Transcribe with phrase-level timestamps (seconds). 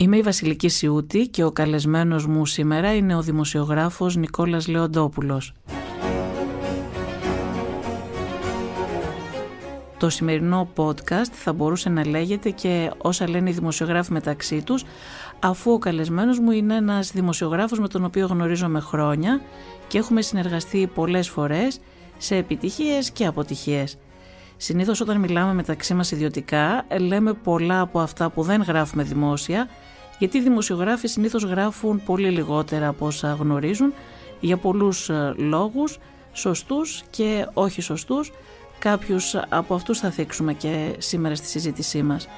[0.00, 5.52] Είμαι η Βασιλική Σιούτη και ο καλεσμένος μου σήμερα είναι ο δημοσιογράφος Νικόλας Λεοντόπουλος.
[9.98, 14.84] Το σημερινό podcast θα μπορούσε να λέγεται και όσα λένε οι δημοσιογράφοι μεταξύ τους
[15.40, 19.40] αφού ο καλεσμένος μου είναι ένας δημοσιογράφος με τον οποίο γνωρίζομαι χρόνια
[19.88, 21.80] και έχουμε συνεργαστεί πολλές φορές
[22.18, 23.98] σε επιτυχίες και αποτυχίες.
[24.56, 29.68] Συνήθως όταν μιλάμε μεταξύ μας ιδιωτικά λέμε πολλά από αυτά που δεν γράφουμε δημόσια
[30.18, 33.92] γιατί οι δημοσιογράφοι συνήθως γράφουν πολύ λιγότερα από όσα γνωρίζουν
[34.40, 35.98] για πολλούς ε, λόγους,
[36.32, 38.32] σωστούς και όχι σωστούς.
[38.78, 42.28] Κάποιους από αυτούς θα θίξουμε και σήμερα στη συζήτησή μας.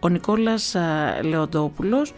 [0.00, 2.14] Ο Νικόλας ε, Λεοντόπουλος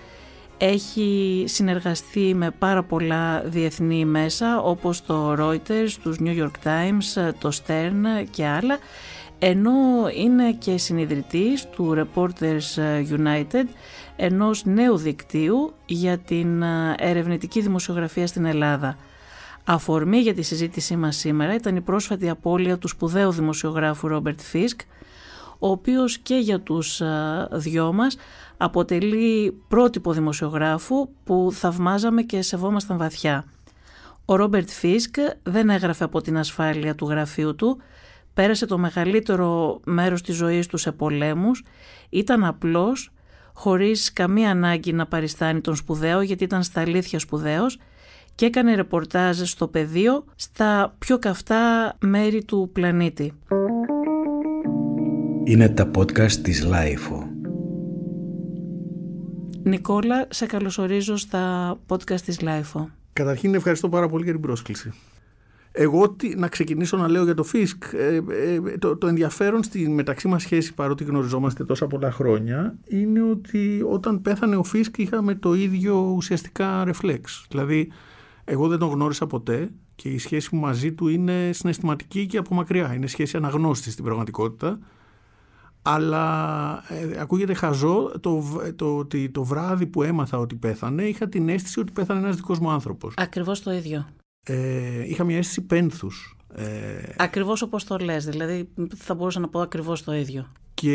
[0.59, 7.51] έχει συνεργαστεί με πάρα πολλά διεθνή μέσα όπως το Reuters, τους New York Times, το
[7.67, 8.79] Stern και άλλα
[9.39, 9.73] ενώ
[10.15, 12.81] είναι και συνειδητής του Reporters
[13.11, 13.65] United
[14.21, 16.63] ενός νέου δικτύου για την
[16.97, 18.97] ερευνητική δημοσιογραφία στην Ελλάδα.
[19.65, 24.81] Αφορμή για τη συζήτησή μας σήμερα ήταν η πρόσφατη απώλεια του σπουδαίου δημοσιογράφου Ρόμπερτ Φίσκ
[25.59, 27.03] ο οποίος και για τους
[27.51, 28.17] δυο μας
[28.57, 33.45] αποτελεί πρότυπο δημοσιογράφου που θαυμάζαμε και σεβόμασταν βαθιά.
[34.25, 37.79] Ο Ρόμπερτ Φίσκ δεν έγραφε από την ασφάλεια του γραφείου του,
[38.35, 41.65] πέρασε το μεγαλύτερο μέρος της ζωής του σε πολέμους,
[42.09, 43.13] ήταν απλός,
[43.59, 47.79] χωρίς καμία ανάγκη να παριστάνει τον σπουδαίο γιατί ήταν στα αλήθεια σπουδαίος
[48.35, 53.33] και έκανε ρεπορτάζ στο πεδίο στα πιο καυτά μέρη του πλανήτη.
[55.45, 57.29] Είναι τα podcast της LiFO.
[59.63, 62.91] Νικόλα, σε καλωσορίζω στα podcast της LiFO.
[63.13, 64.93] Καταρχήν ευχαριστώ πάρα πολύ για την πρόσκληση.
[65.81, 67.83] Εγώ να ξεκινήσω να λέω για το Φίσκ.
[67.93, 73.23] Ε, ε, το, το ενδιαφέρον στη μεταξύ μας σχέση παρότι γνωριζόμαστε τόσα πολλά χρόνια είναι
[73.23, 77.47] ότι όταν πέθανε ο Φίσκ είχαμε το ίδιο ουσιαστικά ρεφλέξ.
[77.49, 77.93] Δηλαδή
[78.45, 82.55] εγώ δεν τον γνώρισα ποτέ και η σχέση μου μαζί του είναι συναισθηματική και από
[82.55, 82.95] μακριά.
[82.95, 84.79] Είναι σχέση αναγνώστης στην πραγματικότητα
[85.83, 88.43] αλλά ε, ακούγεται χαζό το,
[88.77, 92.59] το, το, το βράδυ που έμαθα ότι πέθανε είχα την αίσθηση ότι πέθανε ένας δικός
[92.59, 93.15] μου άνθρωπος.
[93.17, 94.07] Ακριβώς το ίδιο.
[94.49, 96.37] Ε, είχα μια αίσθηση πένθους.
[96.55, 96.65] Ε,
[97.17, 100.53] ακριβώς όπως το λες, δηλαδή θα μπορούσα να πω ακριβώς το ίδιο.
[100.75, 100.95] Και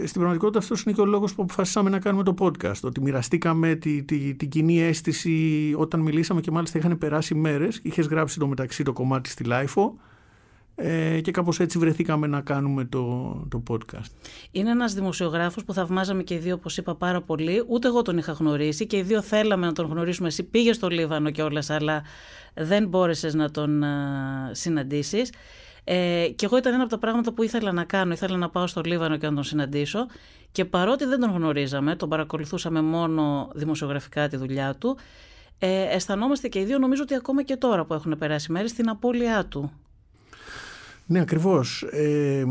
[0.00, 2.80] ε, στην πραγματικότητα αυτός είναι και ο λόγος που αποφασίσαμε να κάνουμε το podcast.
[2.82, 7.80] Ότι μοιραστήκαμε τη, τη, την κοινή αίσθηση όταν μιλήσαμε και μάλιστα είχαν περάσει μέρες.
[7.82, 9.96] Είχες γράψει το μεταξύ το κομμάτι στη LiFO
[10.76, 14.10] ε, και κάπως έτσι βρεθήκαμε να κάνουμε το, το podcast.
[14.50, 17.64] Είναι ένας δημοσιογράφος που θαυμάζαμε και οι δύο όπως είπα πάρα πολύ.
[17.68, 20.28] Ούτε εγώ τον είχα γνωρίσει και οι δύο θέλαμε να τον γνωρίσουμε.
[20.28, 22.02] Εσύ πήγες στο Λίβανο κιόλα, αλλά
[22.54, 25.32] δεν μπόρεσες να τον α, συναντήσεις.
[25.84, 28.12] Ε, και εγώ ήταν ένα από τα πράγματα που ήθελα να κάνω.
[28.12, 30.06] Ήθελα να πάω στο Λίβανο και να τον συναντήσω.
[30.52, 34.96] Και παρότι δεν τον γνωρίζαμε, τον παρακολουθούσαμε μόνο δημοσιογραφικά τη δουλειά του,
[35.58, 38.88] ε, αισθανόμαστε και οι δύο νομίζω ότι ακόμα και τώρα που έχουν περάσει μέρες στην
[38.88, 39.72] απώλειά του.
[41.06, 41.82] Ναι, ακριβώς.
[41.82, 42.44] Ε,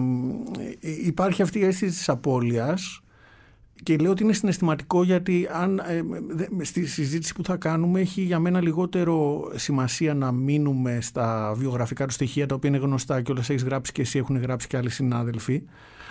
[0.79, 3.03] υπάρχει αυτή η αίσθηση της απώλειας
[3.83, 8.39] και λέω ότι είναι συναισθηματικό γιατί αν, ε, στη συζήτηση που θα κάνουμε έχει για
[8.39, 13.49] μένα λιγότερο σημασία να μείνουμε στα βιογραφικά του στοιχεία τα οποία είναι γνωστά και όλες
[13.49, 15.63] έχεις γράψει και εσύ έχουν γράψει και άλλοι συνάδελφοι.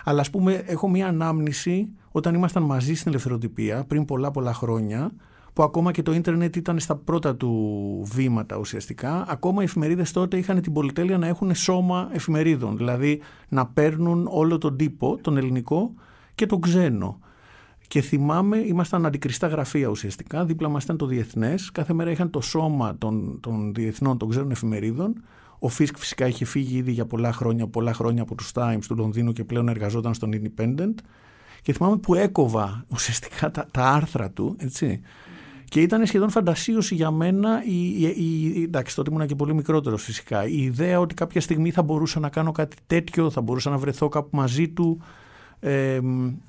[0.04, 5.12] Αλλά ας πούμε έχω μια ανάμνηση όταν ήμασταν μαζί στην ελευθεροτυπία πριν πολλά πολλά χρόνια
[5.52, 10.36] που ακόμα και το ίντερνετ ήταν στα πρώτα του βήματα ουσιαστικά, ακόμα οι εφημερίδες τότε
[10.36, 15.92] είχαν την πολυτέλεια να έχουν σώμα εφημερίδων, δηλαδή να παίρνουν όλο τον τύπο, τον ελληνικό
[16.34, 17.18] και τον ξένο.
[17.88, 22.40] Και θυμάμαι, ήμασταν αντικριστά γραφεία ουσιαστικά, δίπλα μας ήταν το διεθνές, κάθε μέρα είχαν το
[22.40, 25.22] σώμα των, των διεθνών, των ξένων εφημερίδων,
[25.58, 28.96] ο Φίσκ φυσικά είχε φύγει ήδη για πολλά χρόνια, πολλά χρόνια από τους Times του
[28.96, 30.94] Λονδίνου και πλέον εργαζόταν στον Independent.
[31.62, 35.00] Και θυμάμαι που έκοβα ουσιαστικά τα, τα άρθρα του, έτσι,
[35.72, 38.14] και ήταν σχεδόν φαντασίωση για μένα, η, η,
[38.54, 42.20] η, εντάξει τότε ήμουν και πολύ μικρότερος φυσικά, η ιδέα ότι κάποια στιγμή θα μπορούσα
[42.20, 45.02] να κάνω κάτι τέτοιο, θα μπορούσα να βρεθώ κάπου μαζί του.
[45.60, 45.98] Ε,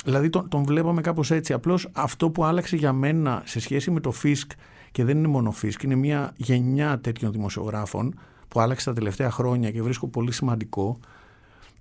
[0.06, 1.54] δηλαδή τον, τον βλέπαμε κάπως έτσι.
[1.54, 4.52] Απλώς αυτό που άλλαξε για μένα σε σχέση με το Φίσκ
[4.92, 9.72] και δεν είναι μόνο Φίσκ, είναι μια γενιά τέτοιων δημοσιογράφων που άλλαξε τα τελευταία χρόνια
[9.72, 11.00] και βρίσκω πολύ σημαντικό,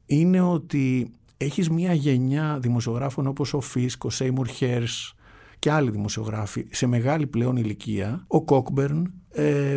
[0.06, 5.14] είναι ότι έχεις μια γενιά δημοσιογράφων όπως ο Φίσκ, ο Σέιμουρ Χέρς,
[5.62, 9.76] και άλλοι δημοσιογράφοι σε μεγάλη πλέον ηλικία, ο Κόκμπερν, ε,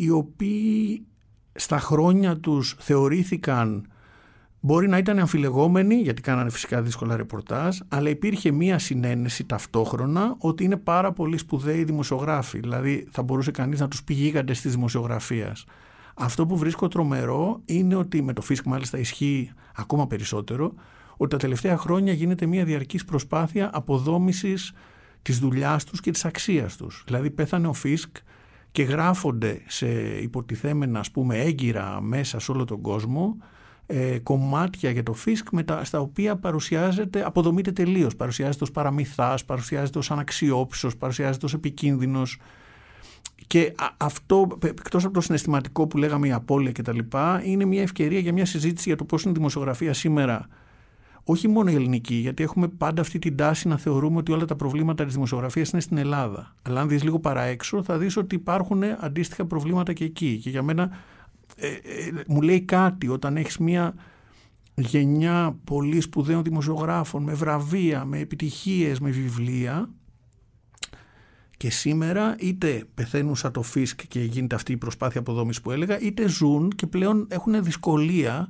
[0.00, 1.06] οι οποίοι
[1.54, 3.86] στα χρόνια τους θεωρήθηκαν
[4.62, 10.64] Μπορεί να ήταν αμφιλεγόμενοι, γιατί κάνανε φυσικά δύσκολα ρεπορτάζ, αλλά υπήρχε μία συνένεση ταυτόχρονα ότι
[10.64, 12.58] είναι πάρα πολύ σπουδαίοι δημοσιογράφοι.
[12.58, 15.64] Δηλαδή θα μπορούσε κανείς να τους πει γίγαντες της δημοσιογραφίας.
[16.14, 20.74] Αυτό που βρίσκω τρομερό είναι ότι με το Φίσκ μάλιστα ισχύει ακόμα περισσότερο,
[21.20, 24.72] ότι τα τελευταία χρόνια γίνεται μια διαρκής προσπάθεια αποδόμησης
[25.22, 27.02] της δουλειάς τους και της αξίας τους.
[27.06, 28.16] Δηλαδή πέθανε ο Φίσκ
[28.70, 29.88] και γράφονται σε
[30.22, 33.36] υποτιθέμενα ας πούμε έγκυρα μέσα σε όλο τον κόσμο
[33.86, 38.16] ε, κομμάτια για το Φίσκ με τα, στα οποία παρουσιάζεται, αποδομείται τελείως.
[38.16, 42.38] Παρουσιάζεται ως παραμυθάς, παρουσιάζεται ως αναξιόπισος, παρουσιάζεται ως επικίνδυνος.
[43.46, 46.98] Και αυτό, εκτός από το συναισθηματικό που λέγαμε η απώλεια κτλ.,
[47.44, 50.48] είναι μια ευκαιρία για μια συζήτηση για το πώς είναι η δημοσιογραφία σήμερα.
[51.30, 54.56] Όχι μόνο η ελληνική, γιατί έχουμε πάντα αυτή την τάση να θεωρούμε ότι όλα τα
[54.56, 56.54] προβλήματα της δημοσιογραφίας είναι στην Ελλάδα.
[56.62, 60.38] Αλλά αν δεις λίγο παραέξω, θα δεις ότι υπάρχουν αντίστοιχα προβλήματα και εκεί.
[60.42, 60.90] Και για μένα
[61.56, 61.72] ε, ε,
[62.26, 63.94] μου λέει κάτι όταν έχεις μια
[64.74, 69.88] γενιά πολύ σπουδαίων δημοσιογράφων με βραβεία, με επιτυχίες, με βιβλία
[71.56, 76.00] και σήμερα είτε πεθαίνουν σαν το φίσκ και γίνεται αυτή η προσπάθεια αποδόμησης που έλεγα,
[76.00, 78.48] είτε ζουν και πλέον έχουν δυσκολία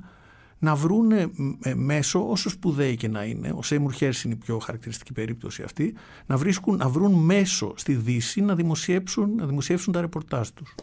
[0.61, 1.29] να βρουν ε,
[1.75, 5.93] μέσω, όσο σπουδαίοι και να είναι, ο Σέιμουρ Χέρς είναι η πιο χαρακτηριστική περίπτωση αυτή,
[6.25, 10.75] να, βρίσκουν, να βρουν μέσο στη Δύση να δημοσιεύσουν, να δημοσιεύσουν τα ρεπορτάζ τους.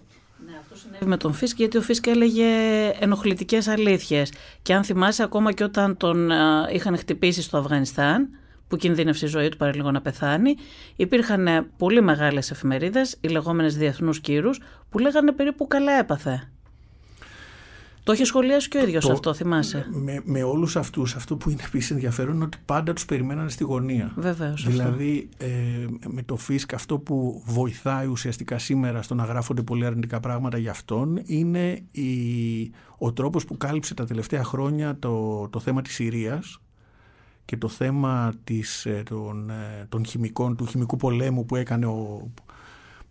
[0.46, 2.46] Ναι, αυτό συνέβη με τον Φίσκ γιατί ο Φίσκ έλεγε
[2.98, 4.32] ενοχλητικές αλήθειες
[4.62, 6.30] και αν θυμάσαι ακόμα και όταν τον
[6.72, 8.28] είχαν χτυπήσει στο Αφγανιστάν
[8.68, 10.56] που κινδύνευσε η ζωή του παρά λίγο να πεθάνει.
[10.96, 14.60] Υπήρχαν ε, πολύ μεγάλες εφημερίδες, οι λεγόμενες διεθνούς κύρους,
[14.90, 16.50] που λέγανε περίπου καλά έπαθε.
[18.08, 19.86] Το έχει σχολιάσει και ο ίδιος αυτό, θυμάσαι.
[19.90, 23.64] Με, με όλους αυτούς, αυτό που είναι επίσης ενδιαφέρον είναι ότι πάντα τους περιμένανε στη
[23.64, 24.12] γωνία.
[24.16, 24.66] Βεβαίως.
[24.66, 25.46] Δηλαδή, ε,
[26.06, 30.70] με το ΦΙΣΚ, αυτό που βοηθάει ουσιαστικά σήμερα στο να γράφονται πολύ αρνητικά πράγματα για
[30.70, 32.10] αυτόν είναι η,
[32.98, 36.60] ο τρόπος που κάλυψε τα τελευταία χρόνια το, το θέμα της Συρίας
[37.44, 42.30] και το θέμα της, ε, των, ε, των χημικών, του χημικού πολέμου που έκανε ο,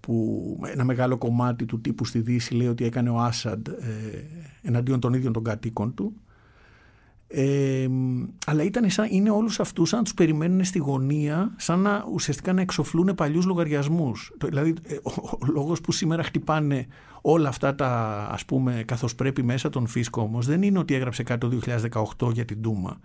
[0.07, 3.73] που ένα μεγάλο κομμάτι του τύπου στη Δύση λέει ότι έκανε ο Άσαντ ε,
[4.61, 6.13] εναντίον των ίδιων των κατοίκων του.
[7.27, 7.87] Ε,
[8.45, 12.53] αλλά ήταν σαν, είναι όλους αυτούς σαν να τους περιμένουν στη γωνία σαν να ουσιαστικά
[12.53, 14.73] να εξοφλούν παλιούς λογαριασμούς δηλαδή
[15.03, 16.87] ο, ο, λόγος που σήμερα χτυπάνε
[17.21, 17.89] όλα αυτά τα
[18.31, 21.59] ας πούμε καθώς πρέπει μέσα τον Φίσκο όμως δεν είναι ότι έγραψε κάτι το
[22.19, 22.99] 2018 για την Τούμα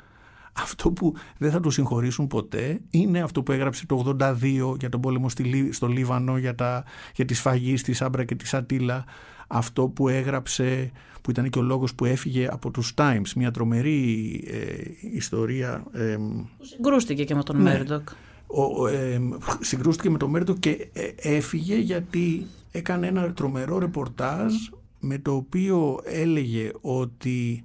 [0.52, 5.00] αυτό που δεν θα το συγχωρήσουν ποτέ είναι αυτό που έγραψε το 82 για τον
[5.00, 5.28] πόλεμο
[5.70, 6.84] στο Λίβανο, για, τα,
[7.14, 9.04] για τη σφαγή στη Σάμπρα και τη Σατήλα.
[9.46, 10.90] Αυτό που έγραψε,
[11.22, 15.84] που ήταν και ο λόγος που έφυγε από τους Times, μια τρομερή ε, ιστορία.
[15.93, 16.16] Ε,
[16.60, 18.08] συγκρούστηκε και με τον ναι, Μέρντοκ.
[18.46, 19.20] Ο, ε,
[19.60, 24.52] συγκρούστηκε με τον Μέρντοκ και ε, έφυγε γιατί έκανε ένα τρομερό ρεπορτάζ
[25.00, 27.64] με το οποίο έλεγε ότι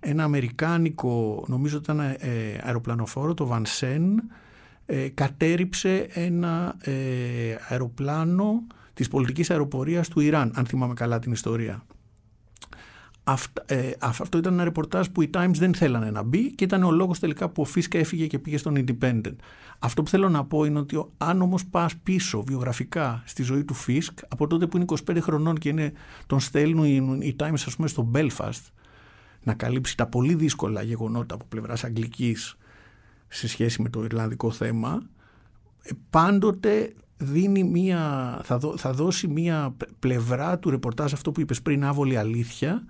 [0.00, 2.16] ένα αμερικάνικο, νομίζω ότι ήταν ε,
[2.62, 4.22] αεροπλανοφόρο, το Βανσέν,
[4.86, 6.92] ε, κατέριψε ένα ε,
[7.68, 11.84] αεροπλάνο της πολιτικής αεροπορίας του Ιράν, αν θυμάμαι καλά την ιστορία.
[13.66, 16.90] ε, αυτό ήταν ένα ρεπορτάζ που οι Times δεν θέλανε να μπει και ήταν ο
[16.90, 19.36] λόγος τελικά που ο Φίσκα έφυγε και πήγε στον Independent.
[19.78, 23.74] Αυτό που θέλω να πω είναι ότι αν όμως πας πίσω βιογραφικά στη ζωή του
[23.74, 25.92] Φίσκ, από τότε που είναι 25 χρονών και είναι,
[26.26, 28.62] τον στέλνουν οι Times ας πούμε στο Belfast,
[29.46, 32.56] να καλύψει τα πολύ δύσκολα γεγονότα από πλευράς αγγλικής
[33.28, 35.02] σε σχέση με το Ιρλανδικό θέμα
[35.82, 38.00] ε, πάντοτε δίνει μία,
[38.44, 42.84] θα, θα δώσει μία πλευρά του ρεπορτάζ αυτό που είπες πριν άβολη αλήθεια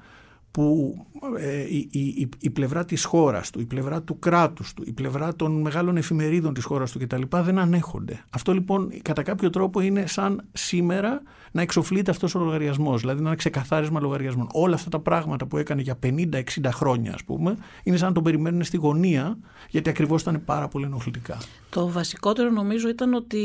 [0.50, 0.96] που
[1.38, 5.34] ε, η, η, η, πλευρά της χώρας του, η πλευρά του κράτους του, η πλευρά
[5.34, 7.22] των μεγάλων εφημερίδων της χώρας του κτλ.
[7.30, 8.24] δεν ανέχονται.
[8.30, 11.22] Αυτό λοιπόν κατά κάποιο τρόπο είναι σαν σήμερα
[11.56, 14.48] να εξοφλείται αυτός ο λογαριασμός, δηλαδή να είναι ξεκαθάρισμα λογαριασμών.
[14.52, 18.22] Όλα αυτά τα πράγματα που έκανε για 50-60 χρόνια ας πούμε, είναι σαν να τον
[18.22, 19.38] περιμένουν στη γωνία,
[19.70, 21.38] γιατί ακριβώς ήταν πάρα πολύ ενοχλητικά.
[21.70, 23.42] Το βασικότερο νομίζω ήταν ότι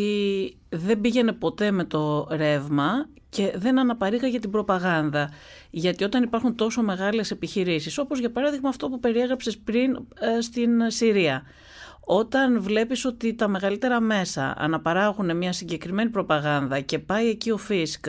[0.70, 5.30] δεν πήγαινε ποτέ με το ρεύμα και δεν αναπαρήγαγε την προπαγάνδα.
[5.70, 10.70] Γιατί όταν υπάρχουν τόσο μεγάλες επιχειρήσεις, όπως για παράδειγμα αυτό που περιέγραψες πριν ε, στην
[10.88, 11.44] Συρία,
[12.13, 18.06] όταν βλέπεις ότι τα μεγαλύτερα μέσα αναπαράγουν μια συγκεκριμένη προπαγάνδα και πάει εκεί ο Φίσκ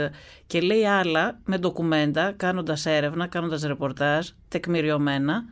[0.46, 5.44] και λέει άλλα με ντοκουμέντα, κάνοντας έρευνα, κάνοντας ρεπορτάζ, τεκμηριωμένα,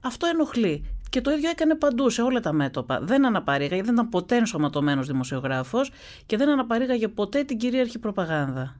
[0.00, 0.84] αυτό ενοχλεί.
[1.10, 3.00] Και το ίδιο έκανε παντού σε όλα τα μέτωπα.
[3.00, 5.90] Δεν αναπαρήγαγε, δεν ήταν ποτέ ενσωματωμένος δημοσιογράφος
[6.26, 8.76] και δεν αναπαρήγαγε ποτέ την κυρίαρχη προπαγάνδα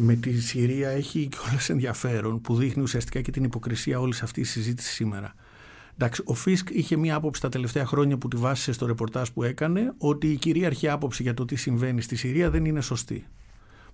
[0.00, 4.52] με τη Συρία έχει κιόλα ενδιαφέρον που δείχνει ουσιαστικά και την υποκρισία όλης αυτής της
[4.52, 5.34] συζήτησης σήμερα.
[6.00, 9.42] Εντάξει, ο Φίσκ είχε μία άποψη τα τελευταία χρόνια που τη βάσισε στο ρεπορτάζ που
[9.42, 13.26] έκανε ότι η κυρίαρχη άποψη για το τι συμβαίνει στη Συρία δεν είναι σωστή.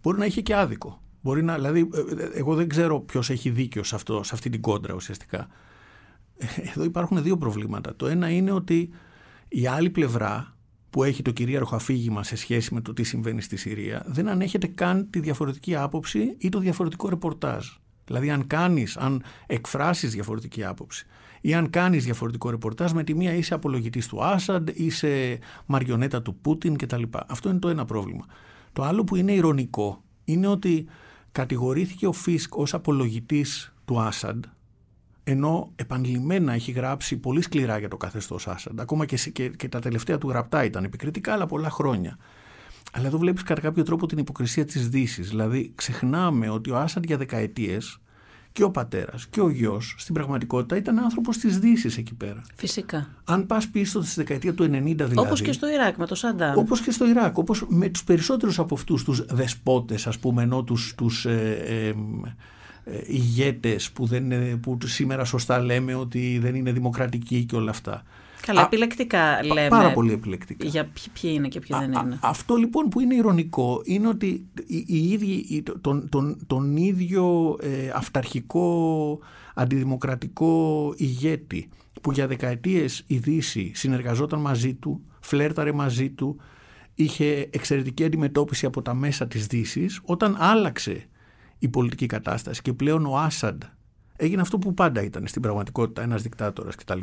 [0.03, 1.03] Μπορεί να είχε και άδικο.
[1.23, 4.51] Μπορεί να, δηλαδή, ε, ε, εγώ δεν ξέρω ποιος έχει δίκιο σε, αυτό, σε αυτή
[4.51, 5.49] την κόντρα ουσιαστικά.
[6.37, 7.97] Ε, εδώ υπάρχουν δύο προβλήματα.
[7.97, 8.91] Το ένα είναι ότι
[9.49, 10.57] η άλλη πλευρά
[10.91, 14.67] που έχει το κυρίαρχο αφήγημα σε σχέση με το τι συμβαίνει στη Συρία δεν ανέχεται
[14.67, 17.67] καν τη διαφορετική άποψη ή το διαφορετικό ρεπορτάζ.
[18.05, 21.07] Δηλαδή αν κάνεις, αν εκφράσεις διαφορετική άποψη
[21.47, 26.35] ή αν κάνεις διαφορετικό ρεπορτάζ με τη μία είσαι απολογητής του Άσαντ, είσαι μαριονέτα του
[26.35, 27.03] Πούτιν κτλ.
[27.27, 28.27] Αυτό είναι το ένα πρόβλημα.
[28.73, 30.87] Το άλλο που είναι ηρωνικό είναι ότι
[31.33, 34.45] κατηγορήθηκε ο Φίσκ ως απολογητής του Άσαντ
[35.25, 38.81] ενώ επανειλημμένα έχει γράψει πολύ σκληρά για το καθεστώς Άσαντ.
[38.81, 42.19] Ακόμα και, και, και τα τελευταία του γραπτά ήταν επικριτικά, αλλά πολλά χρόνια.
[42.93, 45.29] Αλλά εδώ βλέπεις κατά κάποιο τρόπο την υποκρισία της δύσης.
[45.29, 47.99] Δηλαδή ξεχνάμε ότι ο Άσαντ για δεκαετίες
[48.55, 52.43] και ο πατέρας και ο γιος στην πραγματικότητα ήταν άνθρωπος της Δύσης εκεί πέρα.
[52.55, 53.09] Φυσικά.
[53.25, 55.19] Αν πας πίσω στη δεκαετία του 90 δηλαδή.
[55.19, 56.59] Όπως και στο Ιράκ με το Σαντάμ.
[56.59, 57.39] Όπως και στο Ιράκ.
[57.39, 60.95] Όπως με τους περισσότερους από αυτούς τους δεσπότες, ας πούμε, ενώ τους.
[60.95, 61.89] Τους, ε, ε,
[62.85, 68.03] ε, ηγέτες που, δεν, που σήμερα σωστά λέμε ότι δεν είναι δημοκρατικοί και όλα αυτά.
[68.47, 69.69] Καλά, α, επιλεκτικά λέμε.
[69.69, 70.67] Πάρα πολύ επιλεκτικά.
[70.67, 72.19] Για ποιοι είναι και ποιοι δεν είναι.
[72.23, 77.91] αυτό λοιπόν που είναι ηρωνικό είναι ότι οι, οι ίδιοι, τον, τον, τον ίδιο ε,
[77.95, 79.19] αυταρχικό
[79.55, 81.69] αντιδημοκρατικό ηγέτη
[82.03, 86.37] που για δεκαετίες η Δύση συνεργαζόταν μαζί του, φλέρταρε μαζί του,
[86.95, 91.07] είχε εξαιρετική αντιμετώπιση από τα μέσα της δύσης, όταν άλλαξε
[91.59, 93.63] η πολιτική κατάσταση και πλέον ο Άσαντ
[94.17, 97.01] έγινε αυτό που πάντα ήταν στην πραγματικότητα ένας δικτάτορας κτλ.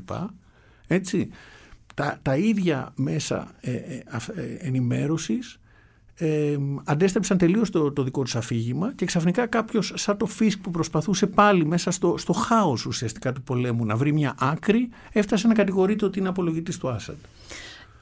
[0.87, 1.29] Έτσι,
[1.95, 4.03] τα, τα ίδια μέσα ε, ε,
[4.35, 5.59] ε ενημέρωσης
[6.15, 10.71] ε, αντέστρεψαν τελείως το, το δικό τους αφήγημα και ξαφνικά κάποιος σαν το Φίσκ που
[10.71, 15.53] προσπαθούσε πάλι μέσα στο, στο χάος ουσιαστικά του πολέμου να βρει μια άκρη έφτασε να
[15.53, 17.17] κατηγορείται ότι είναι απολογητής του Άσαντ.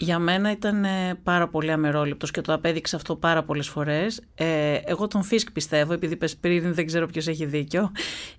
[0.02, 4.22] Για μένα ήταν ε, πάρα πολύ αμερόληπτος και το απέδειξε αυτό πάρα πολλές φορές.
[4.36, 7.92] Ε, εγώ τον Φίσκ πιστεύω, επειδή πες πριν δεν ξέρω ποιος έχει δίκιο,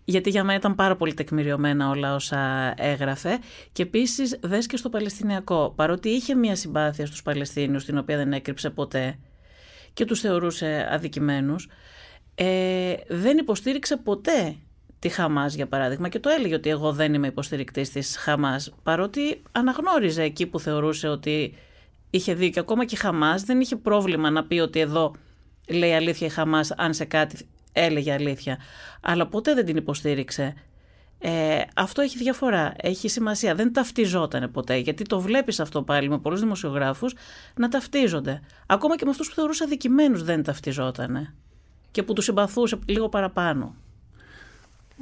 [0.05, 3.38] γιατί για μένα ήταν πάρα πολύ τεκμηριωμένα όλα όσα έγραφε.
[3.73, 8.33] Και επίσης δες και στο Παλαιστινιακό, παρότι είχε μια συμπάθεια στους Παλαιστίνιους, την οποία δεν
[8.33, 9.19] έκρυψε ποτέ
[9.93, 11.69] και τους θεωρούσε αδικημένους,
[12.35, 14.57] ε, δεν υποστήριξε ποτέ
[15.00, 19.42] τη Χαμάς για παράδειγμα και το έλεγε ότι εγώ δεν είμαι υποστηρικτής της Χαμάς παρότι
[19.52, 21.54] αναγνώριζε εκεί που θεωρούσε ότι
[22.11, 25.14] είχε δίκιο ακόμα και η Χαμάς δεν είχε πρόβλημα να πει ότι εδώ
[25.69, 28.59] λέει αλήθεια η Χαμάς αν σε κάτι έλεγε αλήθεια
[29.00, 30.54] αλλά ποτέ δεν την υποστήριξε
[31.23, 33.54] ε, αυτό έχει διαφορά, έχει σημασία.
[33.54, 37.14] Δεν ταυτιζόταν ποτέ, γιατί το βλέπεις αυτό πάλι με πολλούς δημοσιογράφους
[37.57, 38.40] να ταυτίζονται.
[38.66, 41.35] Ακόμα και με αυτούς που θεωρούσε αδικημένους δεν ταυτιζόταν
[41.90, 43.75] και που τους συμπαθούσε λίγο παραπάνω.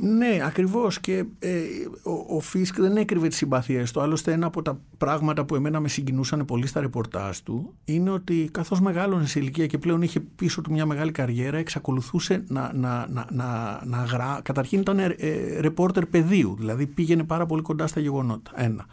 [0.01, 1.61] Ναι, ακριβώς και ε,
[2.03, 4.01] ο, ο Φίσκ δεν έκρυβε τις συμπαθίες του.
[4.01, 8.49] Άλλωστε ένα από τα πράγματα που εμένα με συγκινούσαν πολύ στα ρεπορτάζ του είναι ότι
[8.53, 13.07] καθώς μεγάλωνε σε ηλικία και πλέον είχε πίσω του μια μεγάλη καριέρα εξακολουθούσε να, να,
[13.11, 14.41] να, να, να γρά...
[14.45, 15.15] Καταρχήν ήταν ε,
[15.61, 18.51] ρεπόρτερ πεδίου, δηλαδή πήγαινε πάρα πολύ κοντά στα γεγονότα.
[18.55, 18.87] Ένα.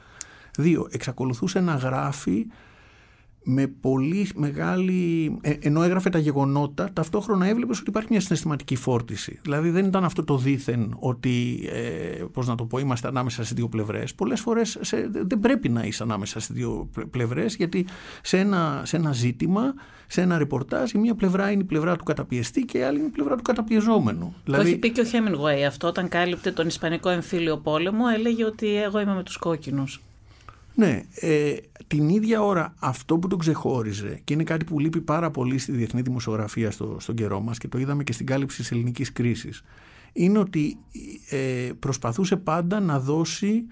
[0.58, 2.46] Δύο, εξακολουθούσε να γράφει
[3.46, 5.38] με πολύ μεγάλη.
[5.42, 9.40] Ε, ενώ έγραφε τα γεγονότα, ταυτόχρονα έβλεπες ότι υπάρχει μια συναισθηματική φόρτιση.
[9.42, 13.54] Δηλαδή δεν ήταν αυτό το δίθεν ότι, ε, πώς να το πω, είμαστε ανάμεσα σε
[13.56, 14.16] δύο πλευρές.
[14.16, 14.80] Πολλές φορές
[15.12, 17.86] δεν πρέπει να είσαι ανάμεσα σε δύο πλευρές, γιατί
[18.22, 19.74] σε ένα, σε ένα ζήτημα,
[20.08, 23.08] σε ένα ρεπορτάζ, η μία πλευρά είναι η πλευρά του καταπιεστή και η άλλη είναι
[23.08, 24.34] η πλευρά του καταπιεζόμενου.
[24.36, 24.70] Το δηλαδή...
[24.70, 29.00] έχει πει και ο Χέμινγκουέι αυτό, όταν κάλυπτε τον Ισπανικό εμφύλιο πόλεμο, έλεγε ότι εγώ
[29.00, 30.02] είμαι με τους κόκκινους.
[30.76, 31.56] Ναι, ε,
[31.88, 35.72] την ίδια ώρα αυτό που τον ξεχώριζε και είναι κάτι που λείπει πάρα πολύ στη
[35.72, 39.64] διεθνή δημοσιογραφία στο, στον καιρό μας και το είδαμε και στην κάλυψη της ελληνικής κρίσης
[40.14, 40.78] είναι ότι
[41.30, 43.66] ε, προσπαθούσε πάντα να δώσει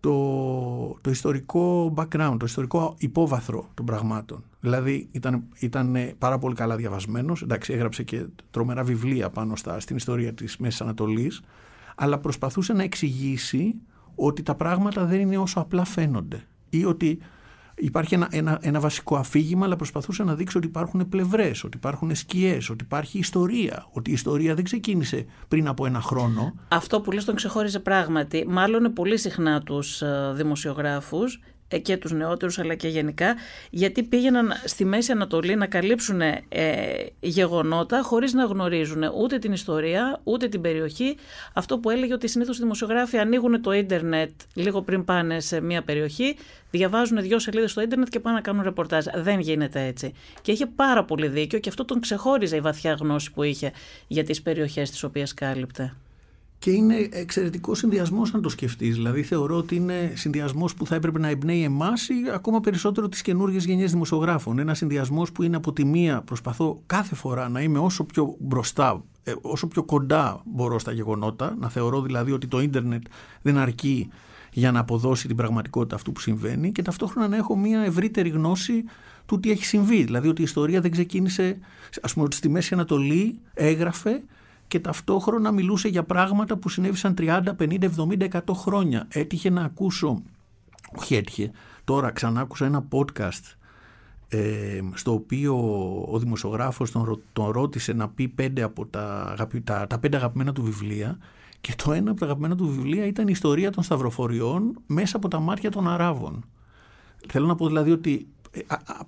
[0.00, 4.44] το, το ιστορικό background, το ιστορικό υπόβαθρο των πραγμάτων.
[4.60, 9.96] Δηλαδή ήταν, ήταν πάρα πολύ καλά διαβασμένος, εντάξει έγραψε και τρομερά βιβλία πάνω στα, στην
[9.96, 11.42] ιστορία της Μέσης Ανατολής,
[11.94, 13.74] αλλά προσπαθούσε να εξηγήσει
[14.18, 17.18] ότι τα πράγματα δεν είναι όσο απλά φαίνονται ή ότι
[17.74, 22.14] υπάρχει ένα, ένα, ένα βασικό αφήγημα αλλά προσπαθούσε να δείξει ότι υπάρχουν πλευρές, ότι υπάρχουν
[22.14, 26.54] σκιές, ότι υπάρχει ιστορία, ότι η ιστορία δεν ξεκίνησε πριν από ένα χρόνο.
[26.68, 28.46] Αυτό που λες τον ξεχώριζε πράγματι.
[28.48, 31.40] Μάλλον πολύ συχνά τους ε, δημοσιογράφους ε,
[31.82, 33.36] και τους νεότερους αλλά και γενικά
[33.70, 36.36] γιατί πήγαιναν στη Μέση Ανατολή να καλύψουν ε,
[37.20, 41.16] γεγονότα χωρίς να γνωρίζουν ούτε την ιστορία ούτε την περιοχή.
[41.54, 45.82] Αυτό που έλεγε ότι συνήθως οι δημοσιογράφοι ανοίγουν το ίντερνετ λίγο πριν πάνε σε μια
[45.82, 46.36] περιοχή
[46.70, 49.04] διαβάζουν δύο σελίδες στο ίντερνετ και πάνε να κάνουν ρεπορτάζ.
[49.14, 50.12] Δεν γίνεται έτσι.
[50.42, 53.72] Και είχε πάρα πολύ δίκιο και αυτό τον ξεχώριζε η βαθιά γνώση που είχε
[54.06, 55.96] για τις περιοχές τις οποίες κάλυπτε.
[56.58, 58.94] Και είναι εξαιρετικό συνδυασμός, αν το σκεφτείς.
[58.94, 63.22] Δηλαδή, θεωρώ ότι είναι συνδυασμός που θα έπρεπε να εμπνέει εμάς ή ακόμα περισσότερο τις
[63.22, 64.58] καινούργιες γενιές δημοσιογράφων.
[64.58, 69.04] Ένα συνδυασμός που είναι από τη μία προσπαθώ κάθε φορά να είμαι όσο πιο μπροστά,
[69.22, 73.02] ε, όσο πιο κοντά μπορώ στα γεγονότα, να θεωρώ δηλαδή ότι το ίντερνετ
[73.42, 74.08] δεν αρκεί
[74.52, 78.84] για να αποδώσει την πραγματικότητα αυτού που συμβαίνει και ταυτόχρονα να έχω μια ευρύτερη γνώση
[79.26, 80.04] του τι έχει συμβεί.
[80.04, 81.58] Δηλαδή ότι η ιστορία δεν ξεκίνησε,
[82.02, 84.22] ας πούμε, ότι στη Μέση Ανατολή έγραφε
[84.68, 89.06] και ταυτόχρονα μιλούσε για πράγματα που συνέβησαν 30, 50, 70, 100 χρόνια.
[89.08, 90.22] Έτυχε να ακούσω,
[90.96, 91.50] όχι έτυχε,
[91.84, 93.56] τώρα ξανά άκουσα ένα podcast
[94.28, 95.54] ε, στο οποίο
[96.10, 99.34] ο δημοσιογράφος τον, τον ρώτησε να πει πέντε από τα,
[99.64, 101.18] τα, τα πέντε αγαπημένα του βιβλία
[101.60, 105.28] και το ένα από τα αγαπημένα του βιβλία ήταν η ιστορία των σταυροφοριών μέσα από
[105.28, 106.44] τα μάτια των Αράβων.
[107.28, 108.37] Θέλω να πω δηλαδή ότι ε,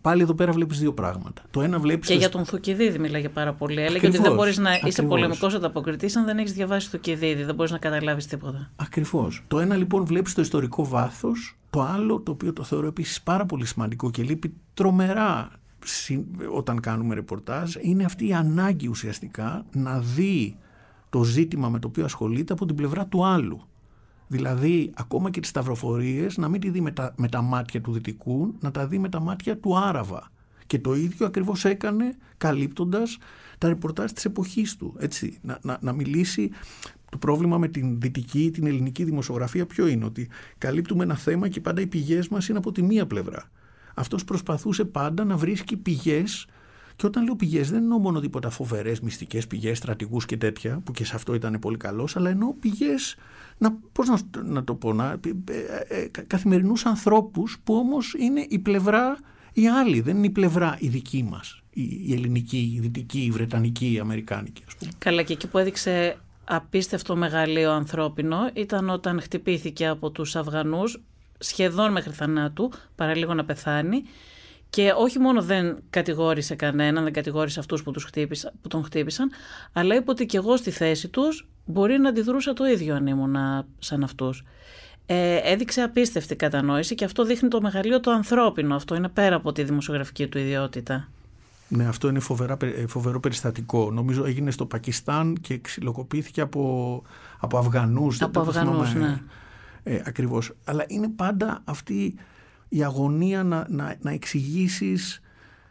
[0.00, 1.42] πάλι εδώ πέρα βλέπεις δύο πράγματα.
[1.50, 3.80] Το ένα βλέπεις και για τον Θουκυδίδη μιλάγε πάρα πολύ.
[3.80, 7.42] Έλεγε ότι δεν μπορείς να είσαι πολεμικός ανταποκριτής αν δεν έχεις διαβάσει Θουκυδίδη.
[7.44, 8.70] Δεν μπορείς να καταλάβεις τίποτα.
[8.76, 9.44] Ακριβώς.
[9.48, 11.58] Το ένα λοιπόν βλέπεις το ιστορικό βάθος.
[11.70, 15.50] Το άλλο, το οποίο το θεωρώ επίσης πάρα πολύ σημαντικό και λείπει τρομερά
[16.54, 20.56] όταν κάνουμε ρεπορτάζ, είναι αυτή η ανάγκη ουσιαστικά να δει
[21.10, 23.60] το ζήτημα με το οποίο ασχολείται από την πλευρά του άλλου.
[24.32, 27.92] Δηλαδή, ακόμα και τις σταυροφορίες να μην τη δει με τα, με τα μάτια του
[27.92, 30.30] Δυτικού, να τα δει με τα μάτια του Άραβα.
[30.66, 33.18] Και το ίδιο ακριβώς έκανε καλύπτοντας
[33.58, 34.94] τα ρεπορτάζ της εποχής του.
[34.98, 36.50] Έτσι, να, να, να μιλήσει
[37.10, 41.60] το πρόβλημα με την δυτική, την ελληνική δημοσιογραφία ποιο είναι, ότι καλύπτουμε ένα θέμα και
[41.60, 43.50] πάντα οι πηγές μας είναι από τη μία πλευρά.
[43.94, 46.46] Αυτός προσπαθούσε πάντα να βρίσκει πηγές
[47.00, 50.92] και όταν λέω πηγές, δεν εννοώ μόνο τίποτα φοβερές μυστικές πηγές, στρατηγούς και τέτοια, που
[50.92, 53.16] και σε αυτό ήταν πολύ καλός, αλλά εννοώ πηγές,
[53.58, 58.58] να, πώς να, να το πω, να, ε, ε, καθημερινούς ανθρώπους που όμως είναι η
[58.58, 59.18] πλευρά
[59.52, 61.62] η άλλη, δεν είναι η πλευρά η δική μας.
[61.70, 64.90] Η, η ελληνική, η δυτική, η βρετανική, η αμερικάνικη, ας πούμε.
[64.98, 71.00] Καλά, και εκεί που έδειξε απίστευτο μεγαλείο ανθρώπινο ήταν όταν χτυπήθηκε από τους Αφγανούς
[71.38, 74.02] σχεδόν μέχρι θανάτου, παρά λίγο να πεθάνει
[74.70, 79.30] και όχι μόνο δεν κατηγόρησε κανέναν, δεν κατηγόρησε αυτούς που, τους χτύπησα, που τον χτύπησαν,
[79.72, 83.36] αλλά είπε ότι και εγώ στη θέση τους μπορεί να αντιδρούσα το ίδιο αν ήμουν
[83.78, 84.44] σαν αυτούς.
[85.06, 88.74] Ε, έδειξε απίστευτη κατανόηση και αυτό δείχνει το μεγαλείο το ανθρώπινο.
[88.74, 91.08] Αυτό είναι πέρα από τη δημοσιογραφική του ιδιότητα.
[91.68, 93.90] Ναι, αυτό είναι φοβερά, ε, φοβερό περιστατικό.
[93.90, 97.02] Νομίζω έγινε στο Πακιστάν και ξυλοκοπήθηκε από,
[97.38, 98.22] από Αφγανούς.
[98.22, 99.20] Από Αφγανούς, ναι.
[99.82, 100.52] Ε, ακριβώς.
[100.64, 102.14] Αλλά είναι πάντα αυτή
[102.72, 105.20] η αγωνία να, να, να εξηγήσεις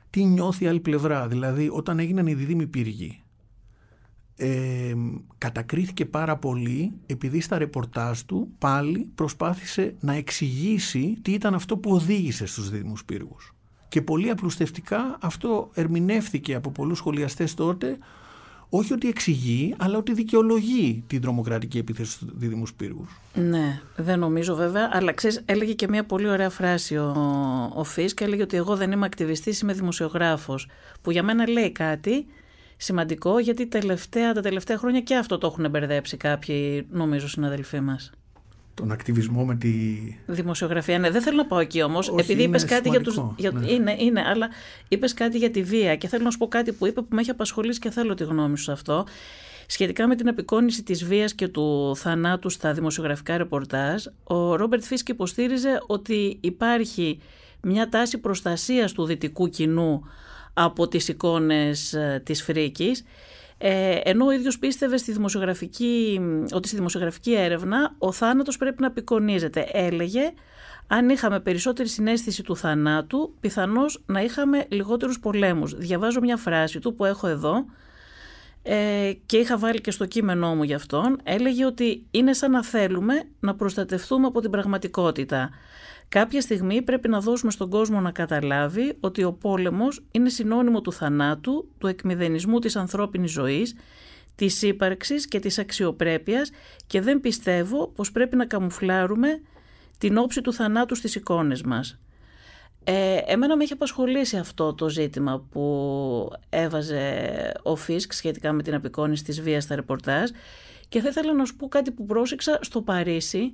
[0.09, 1.27] τι νιώθει η άλλη πλευρά.
[1.27, 3.23] Δηλαδή όταν έγιναν οι διδήμοι πύργοι
[4.35, 4.93] ε,
[5.37, 11.91] κατακρίθηκε πάρα πολύ επειδή στα ρεπορτάζ του πάλι προσπάθησε να εξηγήσει τι ήταν αυτό που
[11.91, 13.53] οδήγησε στους δίδυμους πύργους.
[13.87, 17.97] Και πολύ απλουστευτικά αυτό ερμηνεύθηκε από πολλούς σχολιαστές τότε
[18.69, 23.07] όχι ότι εξηγεί, αλλά ότι δικαιολογεί την τρομοκρατική επίθεση του Δίδυμου Πύργου.
[23.33, 27.11] Ναι, δεν νομίζω βέβαια, αλλά ξέρεις, έλεγε και μια πολύ ωραία φράση ο,
[27.75, 30.67] ο και έλεγε ότι εγώ δεν είμαι ακτιβιστής, είμαι δημοσιογράφος,
[31.01, 32.25] που για μένα λέει κάτι
[32.77, 38.11] σημαντικό, γιατί τελευταία, τα τελευταία χρόνια και αυτό το έχουν μπερδέψει κάποιοι, νομίζω, συναδελφοί μας
[38.79, 39.71] τον ακτιβισμό με τη...
[40.25, 41.09] Δημοσιογραφία, ναι.
[41.09, 43.21] Δεν θέλω να πάω εκεί όμως, επειδή είπες κάτι για τους...
[43.37, 43.51] Για...
[43.51, 43.71] Ναι.
[43.71, 44.49] Είναι, είναι, αλλά
[44.87, 47.21] είπες κάτι για τη βία και θέλω να σου πω κάτι που είπε που με
[47.21, 49.05] έχει απασχολήσει και θέλω τη γνώμη σου σε αυτό.
[49.65, 55.09] Σχετικά με την απεικόνηση της βίας και του θανάτου στα δημοσιογραφικά ρεπορτάζ, ο Ρόμπερτ Φίσκ
[55.09, 57.19] υποστήριζε ότι υπάρχει
[57.61, 60.03] μια τάση προστασίας του δυτικού κοινού
[60.53, 63.03] από τις εικόνες ε, της φρίκης
[63.61, 68.87] ε, ενώ ο ίδιος πίστευε στη δημοσιογραφική, ότι στη δημοσιογραφική έρευνα ο θάνατος πρέπει να
[68.87, 69.69] απεικονίζεται.
[69.71, 70.33] Έλεγε
[70.87, 75.75] αν είχαμε περισσότερη συνέστηση του θανάτου, πιθανώς να είχαμε λιγότερους πολέμους.
[75.75, 77.65] Διαβάζω μια φράση του που έχω εδώ
[78.63, 81.19] ε, και είχα βάλει και στο κείμενό μου γι' αυτόν.
[81.23, 85.49] Έλεγε ότι είναι σαν να θέλουμε να προστατευτούμε από την πραγματικότητα.
[86.09, 90.93] Κάποια στιγμή πρέπει να δώσουμε στον κόσμο να καταλάβει ότι ο πόλεμος είναι συνώνυμο του
[90.93, 93.75] θανάτου, του εκμηδενισμού της ανθρώπινης ζωής,
[94.35, 96.49] της ύπαρξης και της αξιοπρέπειας
[96.87, 99.41] και δεν πιστεύω πως πρέπει να καμουφλάρουμε
[99.97, 101.99] την όψη του θανάτου στις εικόνες μας.
[102.83, 107.31] Ε, εμένα με έχει απασχολήσει αυτό το ζήτημα που έβαζε
[107.63, 110.29] ο Φίσκ σχετικά με την απεικόνηση της βίας στα ρεπορτάζ
[110.89, 113.53] και θα ήθελα να σου πω κάτι που πρόσεξα στο Παρίσι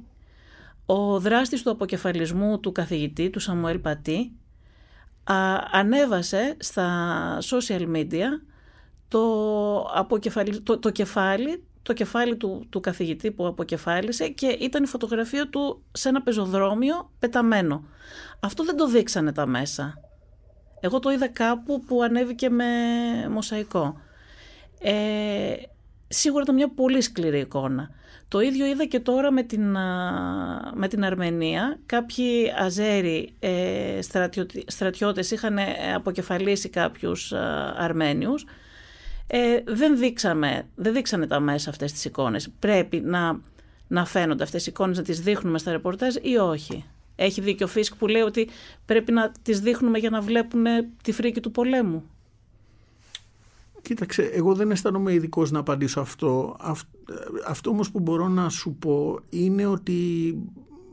[0.86, 4.32] ο δράστης του αποκεφαλισμού του καθηγητή, του Σαμουέλ Πατή,
[5.72, 8.28] ανέβασε στα social media
[9.08, 9.22] το,
[9.82, 10.62] αποκεφαλι...
[10.62, 15.84] το, το κεφάλι το κεφάλι του, του καθηγητή που αποκεφάλισε και ήταν η φωτογραφία του
[15.92, 17.84] σε ένα πεζοδρόμιο πεταμένο.
[18.40, 19.94] Αυτό δεν το δείξανε τα μέσα.
[20.80, 22.66] Εγώ το είδα κάπου που ανέβηκε με
[23.30, 23.98] μοσαϊκό.
[24.80, 25.54] Ε,
[26.08, 27.90] σίγουρα ήταν μια πολύ σκληρή εικόνα.
[28.28, 29.72] Το ίδιο είδα και τώρα με την,
[30.74, 31.80] με την Αρμενία.
[31.86, 34.00] Κάποιοι Αζέρι ε,
[34.66, 37.34] στρατιώτες είχαν ε, αποκεφαλίσει κάποιους
[37.78, 38.46] Αρμένιους.
[39.28, 42.50] Ε, δεν, δείξαμε, δεν δείξανε τα μέσα αυτές τις εικόνες.
[42.60, 43.40] Πρέπει να,
[43.88, 46.86] να φαίνονται αυτές οι εικόνες, να τις δείχνουμε στα ρεπορτάζ ή όχι;
[47.16, 48.50] Έχει δίκιο ο Φίσκ που λέει ότι
[48.86, 50.66] πρέπει να τις δείχνουμε για να βλέπουν
[51.04, 52.04] τη φρίκη του πολέμου.
[53.86, 56.56] Κοίταξε, εγώ δεν αισθάνομαι ειδικός να απαντήσω αυτό.
[57.48, 60.36] Αυτό όμως που μπορώ να σου πω είναι ότι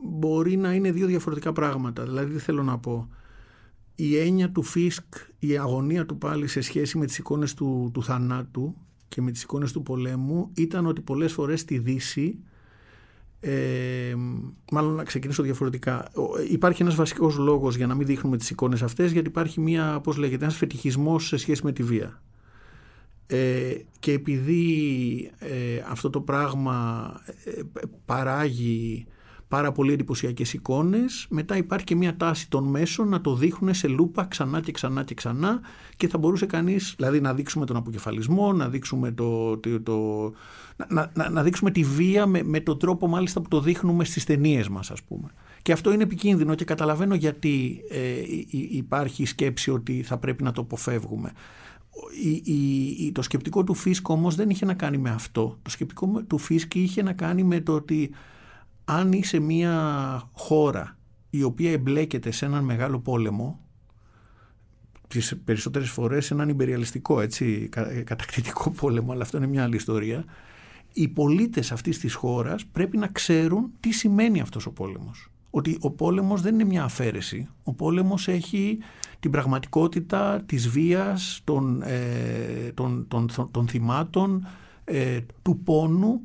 [0.03, 2.03] μπορεί να είναι δύο διαφορετικά πράγματα.
[2.03, 3.09] Δηλαδή, τι θέλω να πω.
[3.95, 8.03] Η έννοια του Φίσκ, η αγωνία του πάλι σε σχέση με τις εικόνες του, του
[8.03, 8.75] θανάτου
[9.07, 12.39] και με τις εικόνες του πολέμου ήταν ότι πολλές φορές στη Δύση
[13.39, 14.15] ε,
[14.71, 16.11] μάλλον να ξεκινήσω διαφορετικά.
[16.49, 20.17] Υπάρχει ένας βασικός λόγος για να μην δείχνουμε τις εικόνες αυτές γιατί υπάρχει μια, πώς
[20.17, 22.21] λέγεται, ένας φετιχισμός σε σχέση με τη βία.
[23.27, 27.05] Ε, και επειδή ε, αυτό το πράγμα
[27.43, 27.61] ε,
[28.05, 29.05] παράγει
[29.53, 33.87] πάρα πολύ εντυπωσιακές εικόνες, μετά υπάρχει και μια τάση των μέσων να το δείχνουν σε
[33.87, 35.61] λούπα ξανά και ξανά και ξανά
[35.97, 40.31] και θα μπορούσε κανείς, δηλαδή να δείξουμε τον αποκεφαλισμό, να δείξουμε, το, το, το
[40.87, 44.23] να, να, να, δείξουμε τη βία με, με τον τρόπο μάλιστα που το δείχνουμε στις
[44.23, 45.29] ταινίες μας ας πούμε.
[45.61, 47.97] Και αυτό είναι επικίνδυνο και καταλαβαίνω γιατί ε,
[48.69, 51.31] υπάρχει η σκέψη ότι θα πρέπει να το αποφεύγουμε
[52.43, 55.57] η, το σκεπτικό του Φίσκ όμως δεν είχε να κάνει με αυτό.
[55.61, 58.11] Το σκεπτικό του Φίσκ είχε να κάνει με το ότι
[58.85, 60.97] αν είσαι μια χώρα
[61.29, 63.59] η οποία εμπλέκεται σε έναν μεγάλο πόλεμο
[65.07, 67.69] τις περισσότερες φορές έναν υπεριαλιστικό έτσι,
[68.03, 70.25] κατακτητικό πόλεμο αλλά αυτό είναι μια άλλη ιστορία
[70.93, 75.91] οι πολίτες αυτής της χώρας πρέπει να ξέρουν τι σημαίνει αυτός ο πόλεμος ότι ο
[75.91, 78.77] πόλεμος δεν είναι μια αφαίρεση ο πόλεμος έχει
[79.23, 84.47] την πραγματικότητα της βίας, των, ε, των, των, των θυμάτων,
[84.83, 86.23] ε, του πόνου.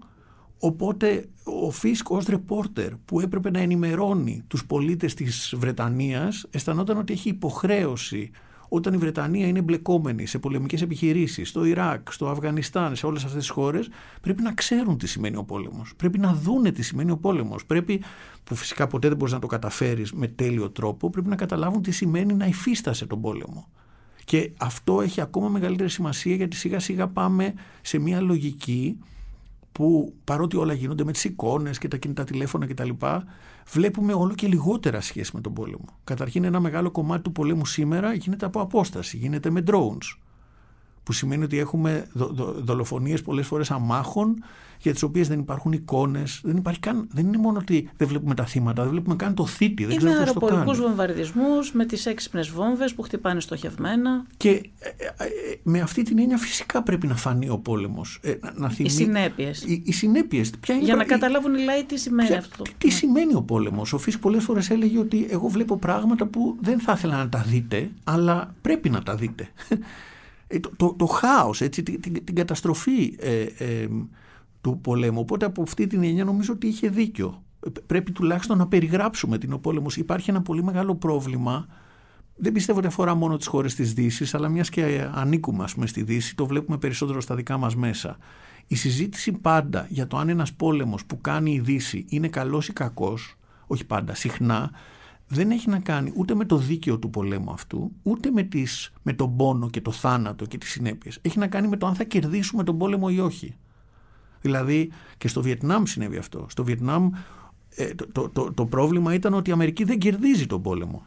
[0.58, 1.28] Οπότε
[1.62, 7.28] ο Φίσκ ως ρεπόρτερ που έπρεπε να ενημερώνει τους πολίτες της Βρετανίας αισθανόταν ότι έχει
[7.28, 8.30] υποχρέωση
[8.68, 13.40] όταν η Βρετανία είναι εμπλεκόμενη σε πολεμικές επιχειρήσεις, στο Ιράκ, στο Αφγανιστάν, σε όλες αυτές
[13.40, 13.88] τις χώρες,
[14.20, 15.92] πρέπει να ξέρουν τι σημαίνει ο πόλεμος.
[15.96, 17.66] Πρέπει να δούνε τι σημαίνει ο πόλεμος.
[17.66, 18.02] Πρέπει,
[18.44, 21.90] που φυσικά ποτέ δεν μπορείς να το καταφέρεις με τέλειο τρόπο, πρέπει να καταλάβουν τι
[21.90, 23.68] σημαίνει να υφίστασε τον πόλεμο.
[24.24, 28.98] Και αυτό έχει ακόμα μεγαλύτερη σημασία γιατί σιγά σιγά πάμε σε μια λογική
[29.72, 32.90] που παρότι όλα γίνονται με τις εικόνες και τα κινητά τηλέφωνα κτλ
[33.68, 35.84] βλέπουμε όλο και λιγότερα σχέση με τον πόλεμο.
[36.04, 40.18] Καταρχήν ένα μεγάλο κομμάτι του πολέμου σήμερα γίνεται από απόσταση, γίνεται με drones
[41.02, 44.42] που σημαίνει ότι έχουμε δο, δο, δολοφονίες πολλές φορές αμάχων
[44.80, 46.40] για τις οποίες δεν υπάρχουν εικόνες.
[46.44, 49.46] Δεν, υπάρχει καν, δεν είναι μόνο ότι δεν βλέπουμε τα θύματα, δεν βλέπουμε καν το
[49.46, 49.84] θήτη.
[49.84, 54.26] Δεν με αεροπορικούς βομβαρδισμούς, με τις έξυπνες βόμβες που χτυπάνε στοχευμένα.
[54.36, 55.28] Και ε, ε, ε,
[55.62, 58.18] με αυτή την έννοια φυσικά πρέπει να φανεί ο πόλεμος.
[58.22, 58.88] Ε, να θυμί...
[58.88, 59.62] Οι συνέπειες.
[59.62, 60.50] Οι, οι συνέπειες.
[60.60, 62.62] Ποια για να καταλάβουν οι λαοί τι σημαίνει ποια, αυτό.
[62.62, 63.92] Τι, τι σημαίνει ο πόλεμος.
[63.92, 67.44] Ο Φύς πολλές φορές έλεγε ότι εγώ βλέπω πράγματα που δεν θα ήθελα να τα
[67.48, 69.48] δείτε, αλλά πρέπει να τα δείτε.
[70.50, 73.88] Ε, το, το, το χάος, έτσι, την, την, καταστροφή ε, ε,
[74.60, 75.20] του πολέμου.
[75.20, 77.42] Οπότε από αυτή την έννοια νομίζω ότι είχε δίκιο.
[77.86, 79.96] Πρέπει τουλάχιστον να περιγράψουμε την ο πόλεμος.
[79.96, 81.66] Υπάρχει ένα πολύ μεγάλο πρόβλημα
[82.40, 85.86] δεν πιστεύω ότι αφορά μόνο τις χώρες της Δύσης, αλλά μιας και ανήκουμε ας πούμε,
[85.86, 88.16] στη Δύση, το βλέπουμε περισσότερο στα δικά μας μέσα.
[88.66, 92.72] Η συζήτηση πάντα για το αν ένας πόλεμος που κάνει η Δύση είναι καλός ή
[92.72, 93.34] κακός,
[93.66, 94.70] όχι πάντα, συχνά,
[95.26, 99.12] δεν έχει να κάνει ούτε με το δίκαιο του πολέμου αυτού, ούτε με, τις, με
[99.12, 101.18] τον πόνο και το θάνατο και τις συνέπειες.
[101.22, 103.56] Έχει να κάνει με το αν θα κερδίσουμε τον πόλεμο ή όχι.
[104.40, 106.46] Δηλαδή και στο Βιετνάμ συνέβη αυτό.
[106.48, 107.10] Στο Βιετνάμ
[107.74, 111.06] ε, το, το, το, πρόβλημα ήταν ότι η Αμερική δεν κερδίζει τον πόλεμο.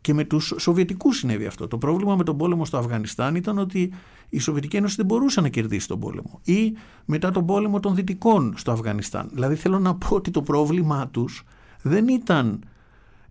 [0.00, 1.68] Και με τους Σοβιετικούς συνέβη αυτό.
[1.68, 3.92] Το πρόβλημα με τον πόλεμο στο Αφγανιστάν ήταν ότι
[4.28, 6.40] η Σοβιετική Ένωση δεν μπορούσε να κερδίσει τον πόλεμο.
[6.44, 6.72] Ή
[7.04, 9.28] μετά τον πόλεμο των Δυτικών στο Αφγανιστάν.
[9.32, 11.44] Δηλαδή θέλω να πω ότι το πρόβλημά τους
[11.82, 12.64] δεν ήταν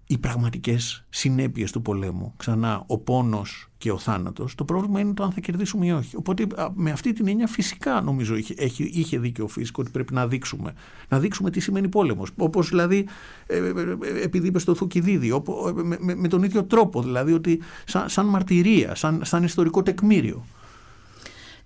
[0.07, 5.23] οι πραγματικές συνέπειες του πολέμου, ξανά ο πόνος και ο θάνατος, το πρόβλημα είναι το
[5.23, 6.15] αν θα κερδίσουμε ή όχι.
[6.15, 10.13] Οπότε με αυτή την έννοια φυσικά νομίζω είχε, είχε, είχε δίκιο ο Φίσκο ότι πρέπει
[10.13, 10.73] να δείξουμε.
[11.09, 12.29] Να δείξουμε τι σημαίνει πόλεμος.
[12.37, 13.07] Όπως δηλαδή
[13.47, 15.41] ε, ε, ε, επειδή είπε στο Θουκυδίδη,
[15.73, 20.45] με, με, με, τον ίδιο τρόπο δηλαδή ότι σαν, σαν μαρτυρία, σαν, σαν ιστορικό τεκμήριο.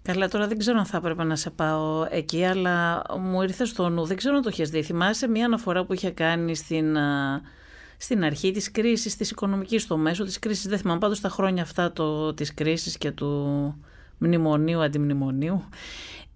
[0.01, 3.89] Καλά, τώρα δεν ξέρω αν θα έπρεπε να σε πάω εκεί, αλλά μου ήρθε στο
[3.89, 4.05] νου.
[4.05, 4.81] Δεν ξέρω αν το έχει δει.
[4.81, 6.97] Θυμάσαι μια αναφορά που είχε κάνει στην
[7.97, 11.63] στην αρχή της κρίσης, της οικονομικής, στο μέσο της κρίσης, δεν θυμάμαι πάντως τα χρόνια
[11.63, 13.75] αυτά το, της κρίσης και του
[14.17, 15.63] μνημονίου, αντιμνημονίου,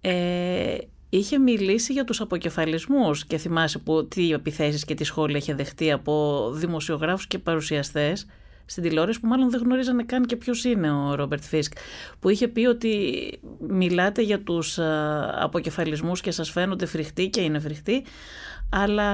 [0.00, 0.76] ε,
[1.08, 5.92] είχε μιλήσει για τους αποκεφαλισμούς και θυμάσαι που, τι επιθέσεις και τι σχόλια είχε δεχτεί
[5.92, 8.26] από δημοσιογράφους και παρουσιαστές
[8.64, 11.72] στην τηλεόραση που μάλλον δεν γνωρίζανε καν και ποιος είναι ο Ρόμπερτ Φίσκ
[12.18, 13.14] που είχε πει ότι
[13.68, 14.78] μιλάτε για τους
[15.40, 18.04] αποκεφαλισμούς και σας φαίνονται φρικτοί και είναι φρικτοί
[18.70, 19.10] αλλά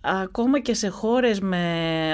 [0.00, 1.58] ακόμα και σε χώρες με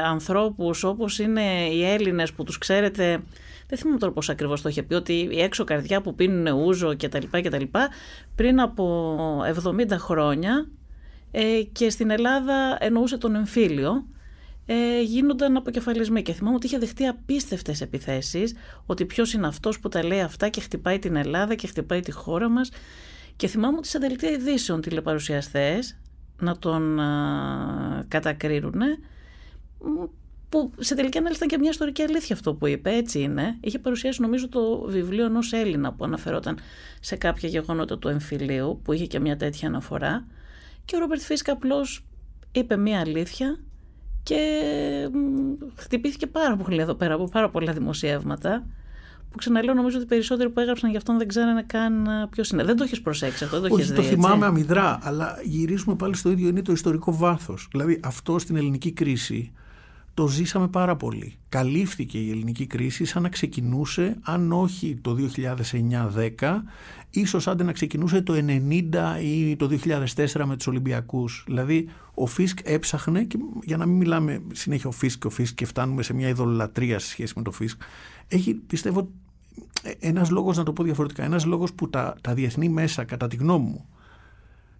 [0.04, 3.22] ανθρώπους όπως είναι οι Έλληνες που τους ξέρετε
[3.66, 6.94] δεν θυμάμαι τώρα πώς ακριβώς το είχε πει, ότι η έξω καρδιά που πίνουν ούζο
[6.94, 7.88] και τα λοιπά και τα λοιπά,
[8.34, 9.16] πριν από
[9.64, 10.68] 70 χρόνια
[11.30, 14.06] ε, και στην Ελλάδα εννοούσε τον εμφύλιο
[14.66, 16.22] ε, γίνονταν αποκεφαλισμοί.
[16.22, 18.54] Και θυμάμαι ότι είχε δεχτεί απίστευτες επιθέσεις,
[18.86, 22.10] ότι ποιος είναι αυτός που τα λέει αυτά και χτυπάει την Ελλάδα και χτυπάει τη
[22.10, 22.70] χώρα μας.
[23.36, 25.98] Και θυμάμαι ότι σε δελτία ειδήσεων τηλεπαρουσιαστές
[26.38, 28.80] να τον α, κατακρίνουν
[30.54, 33.56] που σε τελική ανάλυση ήταν και μια ιστορική αλήθεια αυτό που είπε, έτσι είναι.
[33.60, 36.58] Είχε παρουσιάσει νομίζω το βιβλίο ενός Έλληνα που αναφερόταν
[37.00, 40.26] σε κάποια γεγονότα του εμφυλίου, που είχε και μια τέτοια αναφορά.
[40.84, 42.04] Και ο Ρόμπερτ Φίσκα απλώς
[42.52, 43.58] είπε μια αλήθεια
[44.24, 44.38] και
[45.74, 48.66] χτυπήθηκε πάρα πολύ εδώ πέρα από πάρα πολλά δημοσιεύματα.
[49.30, 52.64] Που ξαναλέω, νομίζω ότι οι περισσότεροι που έγραψαν γι' αυτόν δεν ξέρανε καν ποιος είναι.
[52.64, 53.96] Δεν το έχεις προσέξει αυτό, δεν το έχεις δει.
[53.96, 56.48] Το θυμάμαι αμυδρά, αλλά γυρίζουμε πάλι στο ίδιο.
[56.48, 57.68] Είναι το ιστορικό βάθος.
[57.70, 59.52] Δηλαδή, αυτό στην ελληνική κρίση
[60.14, 61.34] το ζήσαμε πάρα πολύ.
[61.48, 65.16] Καλύφθηκε η ελληνική κρίση σαν να ξεκινούσε, αν όχι το
[66.40, 66.62] 2009-10,
[67.10, 69.70] ίσως άντε να ξεκινούσε το 90 ή το
[70.14, 71.44] 2004 με τους Ολυμπιακούς.
[71.46, 75.54] Δηλαδή ο Φίσκ έψαχνε, και για να μην μιλάμε συνέχεια ο Φίσκ και ο Φίσκ
[75.54, 77.82] και φτάνουμε σε μια ειδωλατρία σε σχέση με το Φίσκ,
[78.28, 79.08] έχει πιστεύω
[79.98, 83.36] ένας λόγος, να το πω διαφορετικά, ένας λόγος που τα, τα διεθνή μέσα, κατά τη
[83.36, 83.86] γνώμη μου,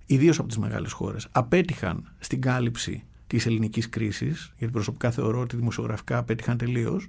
[0.06, 3.04] ιδίως από τις μεγάλες χώρες, απέτυχαν στην κάλυψη
[3.36, 7.08] της ελληνικής κρίσης, γιατί προσωπικά θεωρώ ότι δημοσιογραφικά απέτυχαν τελείως,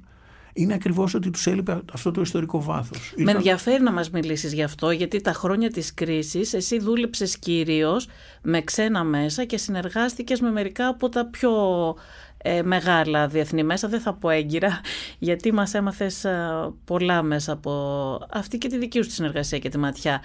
[0.53, 3.13] είναι ακριβώς ότι τους έλειπε αυτό το ιστορικό βάθος.
[3.17, 8.07] Με ενδιαφέρει να μας μιλήσεις γι' αυτό, γιατί τα χρόνια της κρίσης εσύ δούλεψες κυρίως
[8.41, 11.51] με ξένα μέσα και συνεργάστηκες με μερικά από τα πιο
[12.37, 13.87] ε, μεγάλα διεθνή μέσα.
[13.87, 14.81] Δεν θα πω έγκυρα,
[15.19, 16.49] γιατί μας έμαθες ε,
[16.85, 17.71] πολλά μέσα από
[18.31, 20.21] αυτή και τη δική σου συνεργασία και τη ματιά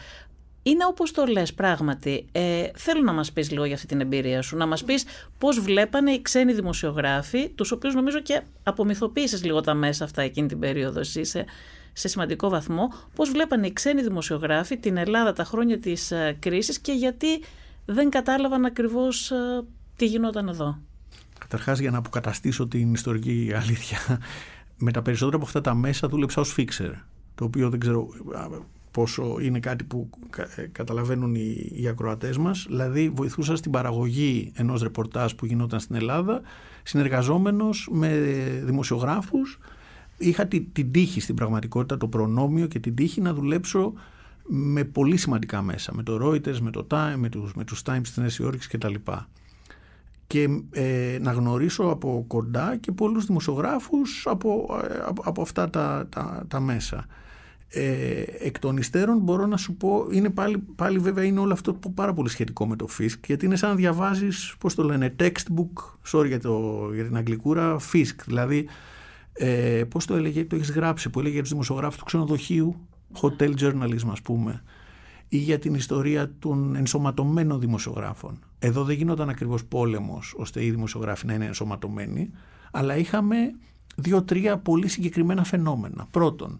[0.63, 2.27] είναι όπως το λες πράγματι.
[2.33, 5.05] Ε, θέλω να μας πεις λίγο για αυτή την εμπειρία σου, να μας πεις
[5.39, 10.49] πώς βλέπανε οι ξένοι δημοσιογράφοι, τους οποίους νομίζω και απομυθοποίησες λίγο τα μέσα αυτά εκείνη
[10.49, 11.45] την περίοδο εσύ σε,
[11.93, 16.79] σε σημαντικό βαθμό, πώς βλέπανε οι ξένοι δημοσιογράφοι την Ελλάδα τα χρόνια της ε, κρίσης
[16.79, 17.43] και γιατί
[17.87, 19.65] δεν κατάλαβαν ακριβώς ε,
[19.97, 20.79] τι γινόταν εδώ.
[21.39, 23.99] Καταρχάς για να αποκαταστήσω την ιστορική αλήθεια,
[24.77, 26.91] με τα περισσότερα από αυτά τα μέσα δούλεψα ως φίξερ,
[27.35, 28.09] το οποίο δεν ξέρω
[28.91, 30.11] πόσο είναι κάτι που
[30.57, 32.67] ε, καταλαβαίνουν οι, οι ακροατές μας.
[32.69, 36.41] Δηλαδή βοηθούσα στην παραγωγή ενός ρεπορτάζ που γινόταν στην Ελλάδα
[36.83, 38.19] συνεργαζόμενος με
[38.65, 39.59] δημοσιογράφους.
[40.19, 43.93] Είχα την, την τύχη στην πραγματικότητα, το προνόμιο και την τύχη να δουλέψω
[44.45, 45.95] με πολύ σημαντικά μέσα.
[45.95, 48.95] Με το Reuters, με το Time, με τους, με τους Times της Νέας Υόρκης κτλ.
[50.27, 56.07] Και ε, να γνωρίσω από κοντά και πολλούς δημοσιογράφους από, ε, από, από αυτά τα,
[56.09, 57.07] τα, τα μέσα
[57.73, 61.79] ε, εκ των υστέρων μπορώ να σου πω, είναι πάλι, πάλι βέβαια είναι όλο αυτό
[61.95, 65.99] πάρα πολύ σχετικό με το FISC, γιατί είναι σαν να διαβάζεις, πώς το λένε, textbook,
[66.13, 68.69] sorry για, το, για την αγγλικούρα, FISC, δηλαδή
[69.33, 72.89] ε, πώς το έλεγε, το έχεις γράψει, που έλεγε για τους δημοσιογράφους του ξενοδοχείου,
[73.21, 74.63] hotel journalism ας πούμε,
[75.29, 78.39] ή για την ιστορία των ενσωματωμένων δημοσιογράφων.
[78.59, 82.31] Εδώ δεν γινόταν ακριβώς πόλεμος ώστε οι δημοσιογράφοι να είναι ενσωματωμένοι,
[82.71, 83.37] αλλά είχαμε
[83.97, 86.07] δύο-τρία πολύ συγκεκριμένα φαινόμενα.
[86.11, 86.59] Πρώτον,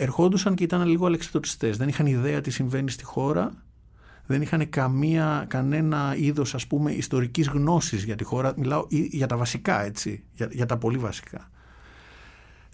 [0.00, 1.76] ερχόντουσαν και ήταν λίγο αλεξιπτωτιστές.
[1.76, 3.52] Δεν είχαν ιδέα τι συμβαίνει στη χώρα,
[4.26, 8.54] δεν είχαν καμία, κανένα είδος ας πούμε ιστορικής γνώσης για τη χώρα.
[8.56, 11.50] Μιλάω για τα βασικά έτσι, για, για τα πολύ βασικά.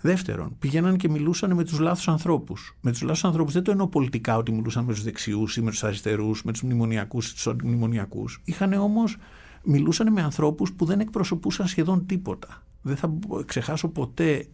[0.00, 2.76] Δεύτερον, πηγαίναν και μιλούσαν με τους λάθου ανθρώπους.
[2.80, 5.70] Με τους λάθου ανθρώπους δεν το εννοώ πολιτικά ότι μιλούσαν με τους δεξιούς ή με
[5.70, 8.40] τους αριστερούς, με τους μνημονιακούς ή τους αντιμνημονιακούς.
[8.44, 9.16] Είχαν όμως,
[9.62, 14.46] μιλούσαν με ανθρώπους που δεν εκπροσωπούσαν σχεδόν τίποτα δεν θα ξεχάσω ποτέ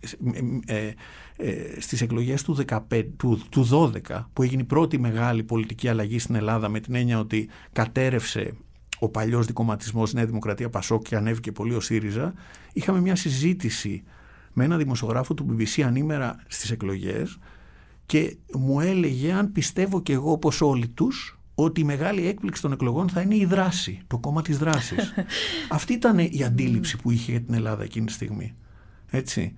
[0.67, 0.95] ε, ε,
[1.37, 2.79] ε, στις εκλογές του, 15,
[3.17, 3.69] του, του
[4.09, 8.55] 12 που έγινε η πρώτη μεγάλη πολιτική αλλαγή στην Ελλάδα με την έννοια ότι κατέρευσε
[8.99, 12.35] ο παλιός δικοματισμός Νέα Δημοκρατία Πασόκ και ανέβηκε πολύ ο ΣΥΡΙΖΑ
[12.73, 14.03] είχαμε μια συζήτηση
[14.53, 17.39] με ένα δημοσιογράφο του BBC ανήμερα στις εκλογές
[18.07, 22.73] και μου έλεγε αν πιστεύω και εγώ όπως όλοι τους ότι η μεγάλη έκπληξη των
[22.73, 25.13] εκλογών θα είναι η δράση, το κόμμα της δράσης.
[25.69, 28.55] Αυτή ήταν η αντίληψη που είχε για την Ελλάδα εκείνη τη στιγμή.
[29.11, 29.55] Έτσι.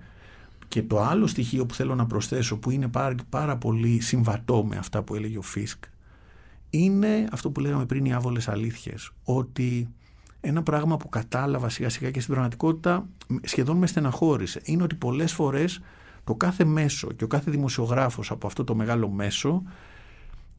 [0.67, 4.77] Και το άλλο στοιχείο που θέλω να προσθέσω που είναι πάρα, πάρα πολύ συμβατό με
[4.77, 5.83] αυτά που έλεγε ο Φίσκ
[6.69, 9.11] είναι αυτό που λέγαμε πριν οι άβολες αλήθειες.
[9.23, 9.89] Ότι
[10.41, 13.07] ένα πράγμα που κατάλαβα σιγά σιγά και στην πραγματικότητα
[13.43, 15.81] σχεδόν με στεναχώρησε είναι ότι πολλές φορές
[16.23, 19.63] το κάθε μέσο και ο κάθε δημοσιογράφος από αυτό το μεγάλο μέσο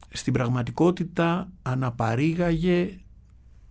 [0.09, 2.97] στην πραγματικότητα αναπαρήγαγε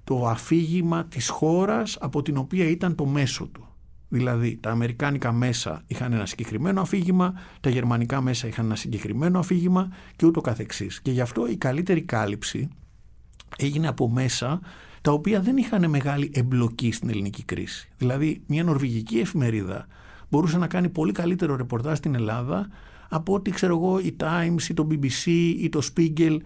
[0.05, 3.67] το αφήγημα της χώρας από την οποία ήταν το μέσο του.
[4.09, 9.89] Δηλαδή τα αμερικάνικα μέσα είχαν ένα συγκεκριμένο αφήγημα, τα γερμανικά μέσα είχαν ένα συγκεκριμένο αφήγημα
[10.17, 11.01] και ούτω καθεξής.
[11.01, 12.69] Και γι' αυτό η καλύτερη κάλυψη
[13.57, 14.61] έγινε από μέσα
[15.01, 17.89] τα οποία δεν είχαν μεγάλη εμπλοκή στην ελληνική κρίση.
[17.97, 19.87] Δηλαδή μια νορβηγική εφημερίδα
[20.29, 22.69] μπορούσε να κάνει πολύ καλύτερο ρεπορτάζ στην Ελλάδα
[23.09, 25.27] από ότι ξέρω εγώ η Times ή το BBC
[25.59, 26.37] ή το Spiegel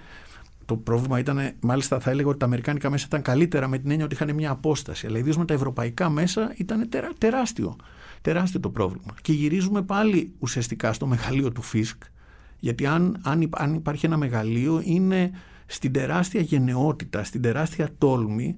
[0.70, 4.04] το πρόβλημα ήταν, μάλιστα θα έλεγα ότι τα αμερικάνικα μέσα ήταν καλύτερα με την έννοια
[4.04, 5.06] ότι είχαν μια απόσταση.
[5.06, 7.76] Αλλά ιδίως με τα ευρωπαϊκά μέσα ήταν τεράστιο.
[8.22, 9.14] Τεράστιο το πρόβλημα.
[9.22, 12.02] Και γυρίζουμε πάλι ουσιαστικά στο μεγαλείο του ΦΙΣΚ,
[12.58, 15.30] γιατί αν, αν, αν υπάρχει ένα μεγαλείο είναι
[15.66, 18.56] στην τεράστια γενναιότητα, στην τεράστια τόλμη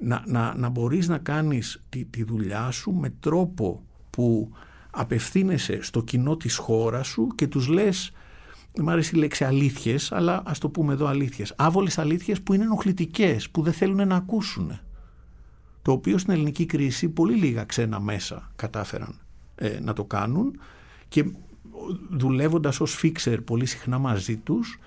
[0.00, 4.52] να, να, να μπορείς να κάνεις τη, τη δουλειά σου με τρόπο που
[4.90, 8.12] απευθύνεσαι στο κοινό της χώρας σου και τους λες
[8.72, 11.54] δεν μου αρέσει η λέξη αλήθειες, αλλά ας το πούμε εδώ αλήθειες.
[11.56, 14.80] Άβολες αλήθειες που είναι ενοχλητικές, που δεν θέλουν να ακούσουν.
[15.82, 19.20] Το οποίο στην ελληνική κρίση πολύ λίγα ξένα μέσα κατάφεραν
[19.54, 20.60] ε, να το κάνουν
[21.08, 21.24] και
[22.10, 24.78] δουλεύοντας ως φίξερ πολύ συχνά μαζί τους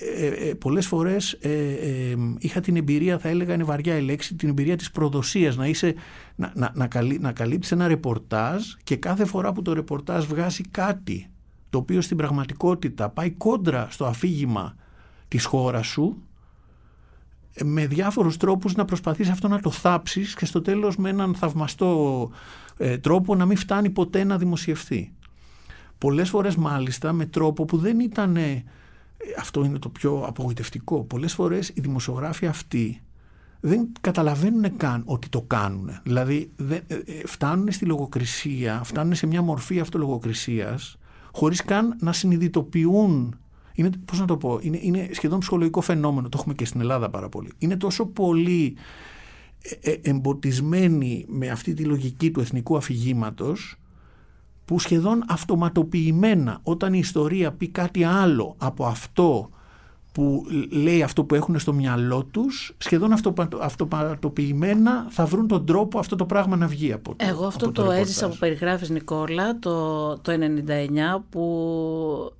[0.00, 4.48] ε, ε, πολλές φορές ε, είχα την εμπειρία, θα έλεγα είναι βαριά η λέξη, την
[4.48, 5.94] εμπειρία της προδοσίας, να, είσαι,
[6.34, 6.88] να, να, να,
[7.20, 11.30] να καλύψεις ένα ρεπορτάζ και κάθε φορά που το ρεπορτάζ βγάζει κάτι
[11.70, 14.76] το οποίο στην πραγματικότητα πάει κόντρα στο αφήγημα
[15.28, 16.22] της χώρας σου
[17.62, 22.30] με διάφορους τρόπους να προσπαθείς αυτό να το θάψεις και στο τέλος με έναν θαυμαστό
[23.00, 25.12] τρόπο να μην φτάνει ποτέ να δημοσιευθεί.
[25.98, 28.36] Πολλές φορές μάλιστα με τρόπο που δεν ήταν
[29.38, 31.04] αυτό είναι το πιο απογοητευτικό.
[31.04, 33.00] Πολλές φορές οι δημοσιογράφοι αυτοί
[33.60, 35.90] δεν καταλαβαίνουν καν ότι το κάνουν.
[36.02, 40.96] Δηλαδή δεν, ε, ε, φτάνουν στη λογοκρισία, φτάνουν σε μια μορφή αυτολογοκρισίας
[41.32, 43.36] χωρίς καν να συνειδητοποιούν
[43.74, 47.10] είναι, πώς να το πω, είναι, είναι σχεδόν ψυχολογικό φαινόμενο, το έχουμε και στην Ελλάδα
[47.10, 47.52] πάρα πολύ.
[47.58, 48.76] Είναι τόσο πολύ
[49.80, 53.76] ε, εμποτισμένοι με αυτή τη λογική του εθνικού αφηγήματος
[54.64, 59.50] που σχεδόν αυτοματοποιημένα όταν η ιστορία πει κάτι άλλο από αυτό
[60.12, 63.14] που λέει αυτό που έχουν στο μυαλό τους σχεδόν
[63.60, 67.82] αυτοματοποιημένα θα βρουν τον τρόπο αυτό το πράγμα να βγει από το Εγώ αυτό το,
[67.82, 72.32] το έζησα που περιγράφεις Νικόλα το, το 99 που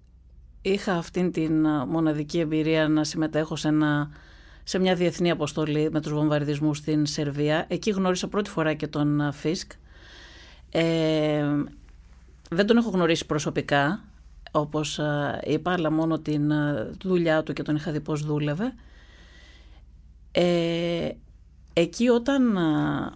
[0.62, 4.11] είχα αυτήν την μοναδική εμπειρία να συμμετέχω σε, ένα,
[4.64, 7.64] σε μια διεθνή αποστολή με τους βομβαρδισμούς στην Σερβία.
[7.68, 9.72] Εκεί γνώρισα πρώτη φορά και τον Φίσκ.
[10.70, 11.44] Ε,
[12.53, 14.05] δεν τον έχω γνωρίσει προσωπικά,
[14.51, 15.01] όπως
[15.45, 16.53] είπα, αλλά μόνο την
[17.03, 18.75] δουλειά του και τον είχα δει πώς δούλευε.
[20.33, 21.09] Ε,
[21.73, 22.59] εκεί όταν,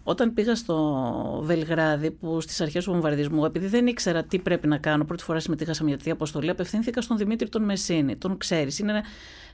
[0.03, 4.79] όταν πήγα στο Βελγράδι, που στις αρχές του βομβαρδισμού, επειδή δεν ήξερα τι πρέπει να
[4.79, 8.16] κάνω, πρώτη φορά συμμετείχα σε μια τέτοια αποστολή, απευθύνθηκα στον Δημήτρη τον Μεσίνη.
[8.16, 9.03] Τον ξέρεις, είναι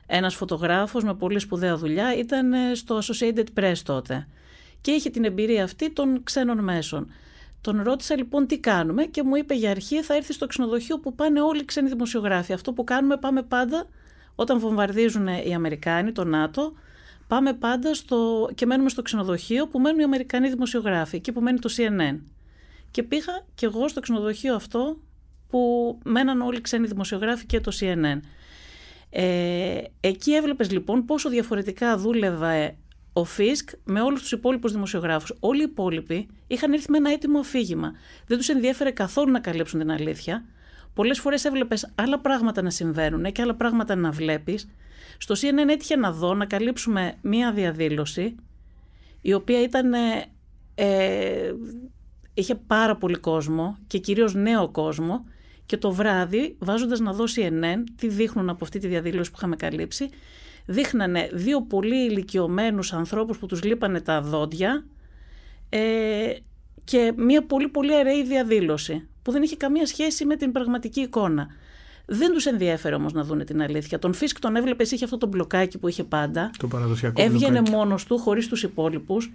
[0.05, 4.27] ένας φωτογράφος με πολύ σπουδαία δουλειά, ήταν στο Associated Press τότε
[4.81, 7.07] και είχε την εμπειρία αυτή των ξένων μέσων.
[7.63, 11.15] Τον ρώτησα λοιπόν τι κάνουμε και μου είπε για αρχή θα έρθει στο ξενοδοχείο που
[11.15, 12.53] πάνε όλοι οι ξένοι δημοσιογράφοι.
[12.53, 13.87] Αυτό που κάνουμε πάμε πάντα
[14.35, 16.73] όταν βομβαρδίζουν οι Αμερικάνοι, το ΝΑΤΟ,
[17.27, 21.59] πάμε πάντα στο, και μένουμε στο ξενοδοχείο που μένουν οι Αμερικανοί δημοσιογράφοι, εκεί που μένει
[21.59, 22.19] το CNN.
[22.91, 24.97] Και πήγα και εγώ στο ξενοδοχείο αυτό
[25.49, 28.19] που μέναν όλοι οι ξένοι δημοσιογράφοι και το CNN.
[29.09, 32.75] Ε, εκεί έβλεπες λοιπόν πόσο διαφορετικά δούλευε
[33.13, 35.33] ο Φίσκ με όλους τους υπόλοιπους δημοσιογράφους.
[35.39, 37.91] Όλοι οι υπόλοιποι είχαν έρθει με ένα έτοιμο αφήγημα.
[38.27, 40.45] Δεν τους ενδιέφερε καθόλου να καλύψουν την αλήθεια.
[40.93, 44.69] Πολλές φορές έβλεπες άλλα πράγματα να συμβαίνουν και άλλα πράγματα να βλέπεις.
[45.17, 48.35] Στο CNN έτυχε να δω να καλύψουμε μία διαδήλωση
[49.21, 49.93] η οποία ήταν.
[49.93, 50.25] Ε,
[50.75, 51.53] ε,
[52.33, 55.25] είχε πάρα πολύ κόσμο και κυρίως νέο κόσμο
[55.65, 59.55] και το βράδυ βάζοντας να δώσει CNN τι δείχνουν από αυτή τη διαδήλωση που είχαμε
[59.55, 60.09] καλύψει
[60.65, 64.85] δείχνανε δύο πολύ ηλικιωμένους ανθρώπους που τους λείπανε τα δόντια
[65.69, 65.79] ε,
[66.83, 71.47] και μια πολύ πολύ αραιή διαδήλωση που δεν είχε καμία σχέση με την πραγματική εικόνα.
[72.05, 73.99] Δεν τους ενδιέφερε όμως να δουν την αλήθεια.
[73.99, 76.49] Τον Φίσκ τον έβλεπες, είχε αυτό το μπλοκάκι που είχε πάντα.
[76.57, 79.33] Το παραδοσιακό Έβγαινε μόνος του, χωρίς τους υπόλοιπους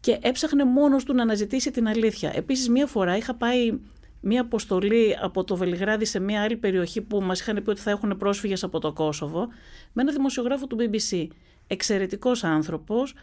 [0.00, 2.32] και έψαχνε μόνος του να αναζητήσει την αλήθεια.
[2.34, 3.78] Επίσης, μία φορά είχα πάει
[4.20, 7.90] μία αποστολή από το Βελιγράδι σε μία άλλη περιοχή που μας είχαν πει ότι θα
[7.90, 9.48] έχουν πρόσφυγες από το Κόσοβο
[9.92, 11.26] με ένα δημοσιογράφο του BBC.
[11.66, 13.14] Εξαιρετικός άνθρωπος,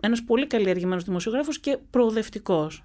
[0.00, 2.84] ένας πολύ καλλιεργημένος δημοσιογράφος και προοδευτικός.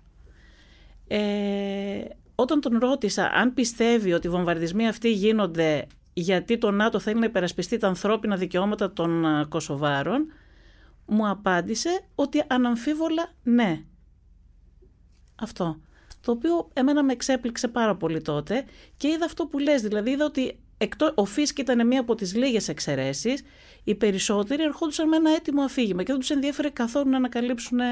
[1.07, 2.03] Ε,
[2.35, 7.25] όταν τον ρώτησα αν πιστεύει ότι οι βομβαρδισμοί αυτοί γίνονται γιατί το ΝΑΤΟ θέλει να
[7.25, 10.31] υπερασπιστεί τα ανθρώπινα δικαιώματα των ε, Κωσοβάρων,
[11.05, 13.83] μου απάντησε ότι αναμφίβολα ναι.
[15.35, 15.77] Αυτό
[16.21, 18.65] το οποίο εμένα με εξέπληξε πάρα πολύ τότε
[18.97, 22.35] και είδα αυτό που λες, δηλαδή είδα ότι εκτό, ο Φίσκ ήταν μία από τις
[22.35, 23.43] λίγες εξαιρέσεις.
[23.83, 27.85] οι περισσότεροι ερχόντουσαν με ένα έτοιμο αφήγημα και δεν τους ενδιαφέρε καθόλου να ανακαλύψουν ε,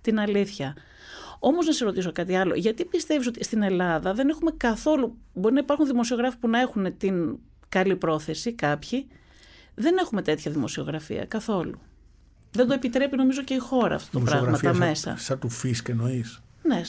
[0.00, 0.76] την αλήθεια.
[1.38, 5.16] Όμως να σε ρωτήσω κάτι άλλο, γιατί πιστεύεις ότι στην Ελλάδα δεν έχουμε καθόλου.
[5.32, 7.38] Μπορεί να υπάρχουν δημοσιογράφοι που να έχουν την
[7.68, 9.06] καλή πρόθεση, κάποιοι.
[9.74, 11.80] Δεν έχουμε τέτοια δημοσιογραφία καθόλου.
[12.50, 15.16] Δεν το επιτρέπει νομίζω και η χώρα αυτό το πράγμα τα μέσα.
[15.18, 16.82] Σαν του Φίσκ εννοείς; Ναι, ε,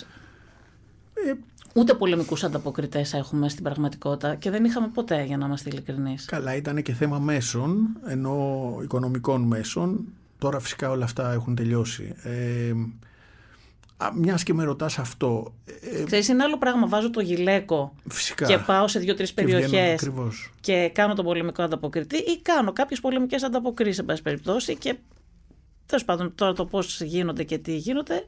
[1.77, 6.25] Ούτε πολεμικούς ανταποκριτές έχουμε στην πραγματικότητα και δεν είχαμε ποτέ για να είμαστε ειλικρινείς.
[6.25, 10.05] Καλά ήταν και θέμα μέσων, ενώ οικονομικών μέσων.
[10.37, 12.15] Τώρα φυσικά όλα αυτά έχουν τελειώσει.
[12.23, 12.73] Ε,
[14.15, 15.53] μιας και με ρωτάς αυτό.
[15.99, 16.87] Ε, Ξέρεις, είναι άλλο πράγμα.
[16.87, 18.45] Βάζω το γυλαίκο φυσικά.
[18.45, 20.09] και πάω σε δύο-τρεις περιοχές
[20.59, 24.75] και κάνω τον πολεμικό ανταποκριτή ή κάνω κάποιες πολεμικές ανταποκρίσεις, εν πάση περιπτώσει.
[24.77, 24.95] Και
[25.85, 28.27] τέλος πάντων, τώρα το πώς γίνονται και τι γίνονται,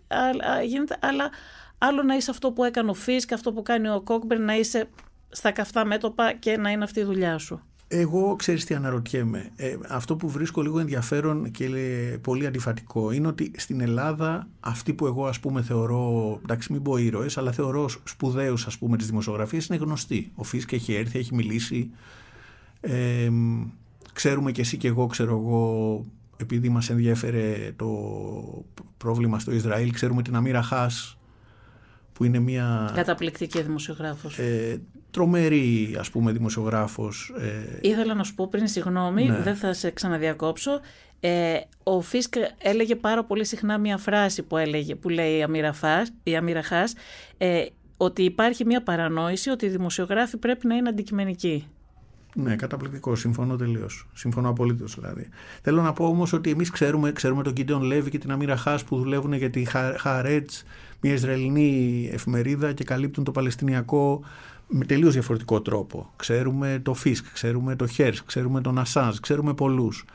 [0.65, 1.29] γίνεται, αλλά
[1.78, 4.55] άλλο να είσαι αυτό που έκανε ο Φι και αυτό που κάνει ο Κόκμπερ, να
[4.55, 4.89] είσαι
[5.30, 7.61] στα καυτά μέτωπα και να είναι αυτή η δουλειά σου.
[7.89, 9.51] Εγώ ξέρεις τι αναρωτιέμαι.
[9.55, 11.67] Ε, αυτό που βρίσκω λίγο ενδιαφέρον και
[12.21, 16.97] πολύ αντιφατικό είναι ότι στην Ελλάδα αυτοί που εγώ ας πούμε θεωρώ, εντάξει μην πω
[16.97, 20.32] ήρωες, αλλά θεωρώ σπουδαίους ας πούμε τις δημοσιογραφίες είναι γνωστοί.
[20.36, 21.91] Ο Φίσκ έχει έρθει, έχει μιλήσει.
[22.82, 23.32] Ε,
[24.13, 26.05] ξέρουμε και εσύ και εγώ ξέρω εγώ
[26.38, 27.88] επειδή μας ενδιέφερε το
[28.97, 31.16] πρόβλημα στο Ισραήλ ξέρουμε την Αμύρα Χάς
[32.18, 32.91] που είναι μια...
[32.95, 34.38] Καταπληκτική δημοσιογράφος.
[34.38, 37.34] Ε, τρομερή ας πούμε δημοσιογράφος.
[37.39, 37.80] Ε...
[37.82, 39.41] Ήθελα να σου πω πριν, συγγνώμη, ναι.
[39.41, 40.80] δεν θα σε ξαναδιακόψω.
[41.20, 45.74] Ε, ο Φίσκ έλεγε πάρα πολύ συχνά μια φράση που, έλεγε, που λέει η Αμύρα,
[45.74, 46.93] Φάς, η Αμύρα Χάς,
[47.38, 47.65] ε,
[47.97, 51.68] ότι υπάρχει μια παρανόηση ότι οι δημοσιογράφοι πρέπει να είναι αντικειμενικοί.
[52.36, 53.15] Ναι, καταπληκτικό.
[53.15, 54.07] Συμφωνώ τελείως.
[54.13, 55.30] Συμφωνώ απολύτως δηλαδή.
[55.61, 58.78] Θέλω να πω όμως ότι εμείς ξέρουμε, ξέρουμε τον Κίντεον Λέβη και την Αμύρα Χά
[58.86, 59.63] που δουλεύουν για τη
[59.97, 60.49] Χαρέτ,
[61.01, 64.21] μια Ισραηλινή εφημερίδα και καλύπτουν το Παλαιστινιακό
[64.67, 66.09] με τελείως διαφορετικό τρόπο.
[66.15, 70.05] Ξέρουμε το Φίσκ, ξέρουμε το Χέρς, ξέρουμε τον Ασάζ, ξέρουμε πολλούς.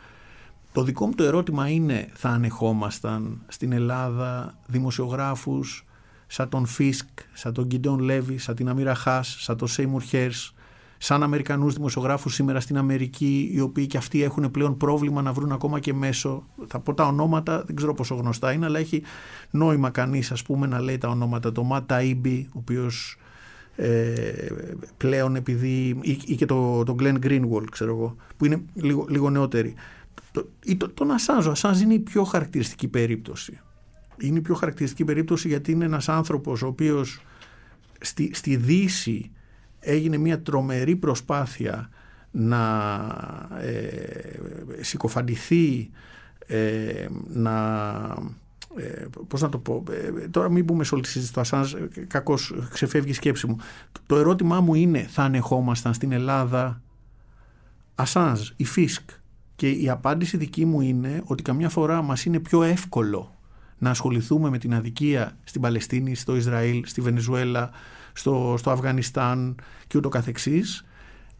[0.72, 5.86] Το δικό μου το ερώτημα είναι θα ανεχόμασταν στην Ελλάδα δημοσιογράφους
[6.26, 10.54] σαν τον Φίσκ, σαν τον Γκιντόν Λέβι, σαν την Αμύρα Χάς, σαν τον Σέιμουρ Χέρς,
[11.04, 15.52] σαν Αμερικανούς δημοσιογράφους σήμερα στην Αμερική, οι οποίοι και αυτοί έχουν πλέον πρόβλημα να βρουν
[15.52, 16.46] ακόμα και μέσο.
[16.66, 19.02] Θα πω τα ονόματα, δεν ξέρω πόσο γνωστά είναι, αλλά έχει
[19.50, 21.52] νόημα κανείς ας πούμε να λέει τα ονόματα.
[21.52, 23.16] Το Ματ Ταΐμπι, ο οποίος
[23.76, 24.22] ε,
[24.96, 29.30] πλέον επειδή ή, ή και το, το Glenn Greenwald ξέρω εγώ που είναι λίγο, λίγο
[29.30, 29.74] νεότεροι
[30.32, 33.60] το, ή το, τον Ασάνζ, ο Ασάνζ είναι η πιο χαρακτηριστική περίπτωση
[34.20, 37.20] είναι η πιο χαρακτηριστική περίπτωση γιατί είναι ένας άνθρωπος ο οποίος
[38.00, 39.30] στη, στη Δύση
[39.82, 41.88] έγινε μια τρομερή προσπάθεια
[42.30, 42.58] να
[43.60, 45.90] ε, συκοφαντηθεί
[46.46, 47.52] ε, να
[48.76, 51.74] ε, πώς να το πω, ε, τώρα μην πούμε σε όλη τη συζήτηση, το Ασάνζ
[52.06, 53.56] κακώς ξεφεύγει η σκέψη μου.
[54.06, 56.82] Το ερώτημά μου είναι, θα ανεχόμασταν στην Ελλάδα
[57.94, 59.10] Ασάνζ, η Φίσκ;
[59.56, 63.34] Και η απάντηση δική μου είναι ότι καμιά φορά μας είναι πιο εύκολο
[63.78, 67.70] να ασχοληθούμε με την αδικία στην Παλαιστίνη, στο Ισραήλ, στη Βενεζουέλα,
[68.12, 69.54] στο, στο Αφγανιστάν
[69.86, 70.84] και ούτω καθεξής,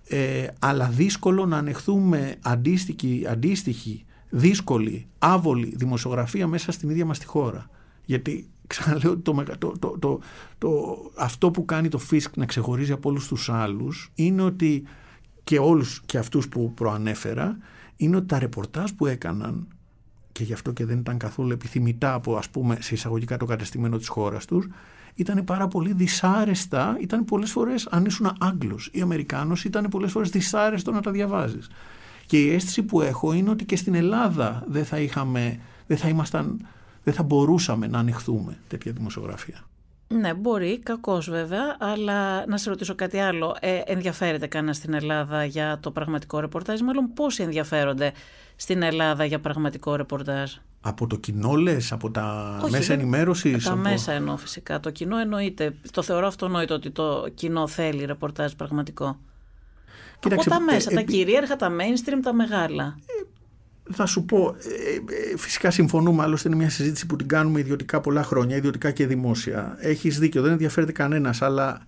[0.09, 7.27] ε, αλλά δύσκολο να ανεχθούμε αντίστοιχη, αντίστοιχη δύσκολη, άβολη δημοσιογραφία μέσα στην ίδια μας τη
[7.27, 7.71] χώρα.
[8.05, 10.21] Γιατί ξαναλέω το, το, το, το,
[10.59, 14.83] το, αυτό που κάνει το Φίσκ να ξεχωρίζει από όλους τους άλλους είναι ότι
[15.45, 17.57] και όλους και αυτούς που προανέφερα
[17.97, 19.69] είναι ότι τα ρεπορτάζ που έκαναν
[20.33, 23.97] και γι' αυτό και δεν ήταν καθόλου επιθυμητά από ας πούμε σε εισαγωγικά το κατεστημένο
[23.99, 24.69] της χώρας τους
[25.15, 30.31] ήταν πάρα πολύ δυσάρεστα, ήταν πολλές φορές αν ήσουν Άγγλος ή Αμερικάνος ήταν πολλές φορές
[30.31, 31.71] δυσάρεστο να τα διαβάζεις.
[32.27, 36.09] Και η αίσθηση που έχω είναι ότι και στην Ελλάδα δεν θα, είχαμε, δεν θα,
[36.09, 36.67] ήμασταν,
[37.03, 39.65] δεν θα μπορούσαμε να ανοιχθούμε τέτοια δημοσιογραφία.
[40.21, 43.57] Ναι, μπορεί, κακός βέβαια, αλλά να σε ρωτήσω κάτι άλλο.
[43.61, 48.13] Ε, ενδιαφέρεται κανένα στην Ελλάδα για το πραγματικό ρεπορτάζ, μάλλον πόσοι ενδιαφέρονται
[48.57, 53.65] στην Ελλάδα για πραγματικό ρεπορτάζ; Από το κοινό λες, από τα μέσα ενημέρωσης.
[53.65, 54.81] Τα μέσα εννοώ φυσικά.
[54.81, 55.75] Το κοινό εννοείται.
[55.91, 59.19] Το θεωρώ αυτονόητο ότι το κοινό θέλει ρεπορτάζ πραγματικό.
[60.19, 62.99] Κοίταξε, από τα μέσα, ε, τα κυρίαρχα, τα mainstream, τα μεγάλα.
[63.93, 64.57] Ε, θα σου πω,
[65.33, 69.07] ε, φυσικά συμφωνούμε, άλλωστε είναι μια συζήτηση που την κάνουμε ιδιωτικά πολλά χρόνια, ιδιωτικά και
[69.07, 69.77] δημόσια.
[69.81, 71.83] Έχεις δίκιο, δεν ενδιαφέρεται κανένας, αλλά...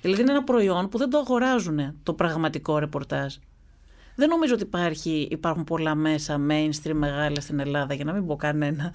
[0.00, 3.34] Δηλαδή είναι ένα προϊόν που δεν το αγοράζουν το πραγματικό ρεπορτάζ.
[4.14, 8.36] Δεν νομίζω ότι υπάρχει, υπάρχουν πολλά μέσα mainstream μεγάλα στην Ελλάδα, για να μην πω
[8.36, 8.94] κανένα,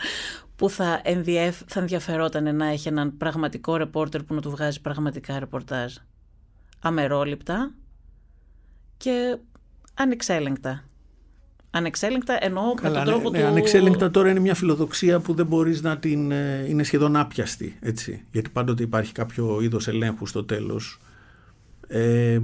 [0.56, 5.40] που θα, ενδιαφ, θα ενδιαφερόταν να έχει έναν πραγματικό ρεπόρτερ που να του βγάζει πραγματικά
[5.40, 5.96] ρεπορτάζ.
[6.80, 7.74] Αμερόληπτα,
[8.98, 9.38] και
[9.94, 10.84] ανεξέλεγκτα.
[11.72, 15.46] Ανεξέλεγκτα εννοώ Καλά, με τον τρόπο ναι, ναι, Ανεξέλεγκτα τώρα είναι μια φιλοδοξία που δεν
[15.46, 16.32] μπορείς να την...
[16.32, 18.24] Ε, είναι σχεδόν άπιαστη, έτσι.
[18.32, 21.00] Γιατί πάντοτε υπάρχει κάποιο είδος ελέγχου στο τέλος.
[21.88, 22.40] Ε,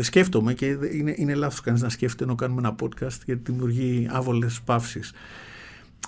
[0.00, 4.60] σκέφτομαι και είναι, είναι λάθος κανείς να σκέφτεται ενώ κάνουμε ένα podcast γιατί δημιουργεί άβολες
[4.64, 5.12] παύσεις.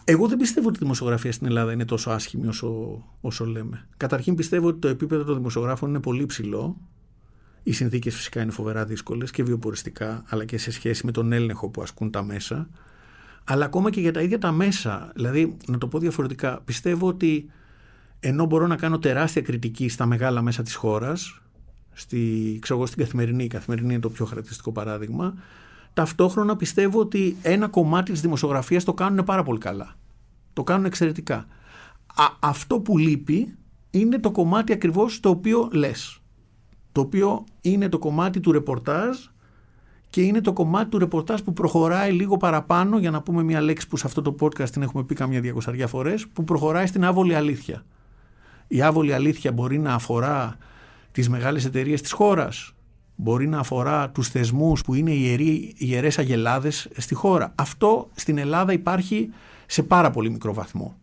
[0.05, 3.89] Εγώ δεν πιστεύω ότι η δημοσιογραφία στην Ελλάδα είναι τόσο άσχημη όσο, όσο λέμε.
[3.97, 6.77] Καταρχήν πιστεύω ότι το επίπεδο των δημοσιογράφων είναι πολύ ψηλό
[7.71, 11.69] οι συνθήκες φυσικά είναι φοβερά δύσκολες και βιοποριστικά, αλλά και σε σχέση με τον έλεγχο
[11.69, 12.69] που ασκούν τα μέσα.
[13.45, 17.51] Αλλά ακόμα και για τα ίδια τα μέσα, δηλαδή να το πω διαφορετικά, πιστεύω ότι
[18.21, 21.41] ενώ μπορώ να κάνω τεράστια κριτική στα μεγάλα μέσα της χώρας,
[21.93, 25.35] στη, ξέρω στην καθημερινή, η καθημερινή είναι το πιο χαρακτηριστικό παράδειγμα,
[25.95, 29.95] ταυτόχρονα πιστεύω ότι ένα κομμάτι της δημοσιογραφίας το κάνουν πάρα πολύ καλά.
[30.53, 31.47] Το κάνουν εξαιρετικά.
[32.41, 33.55] αυτό που λείπει
[33.91, 36.20] είναι το κομμάτι ακριβώς το οποίο λες.
[36.93, 39.19] Το οποίο είναι το κομμάτι του ρεπορτάζ
[40.11, 43.89] και είναι το κομμάτι του ρεπορτάζ που προχωράει λίγο παραπάνω, για να πούμε μια λέξη
[43.89, 47.35] που σε αυτό το podcast την έχουμε πει καμιά διακοσαριά φορές, που προχωράει στην άβολη
[47.35, 47.85] αλήθεια.
[48.67, 50.57] Η άβολη αλήθεια μπορεί να αφορά
[51.13, 52.75] τις μεγάλες εταιρείες της χώρας,
[53.17, 57.53] μπορεί να αφορά τους θεσμούς που είναι ιεροί, ιερές αγελάδες στη χώρα.
[57.55, 59.31] Αυτό στην Ελλάδα υπάρχει
[59.67, 60.97] σε πάρα πολύ μικρό βαθμό.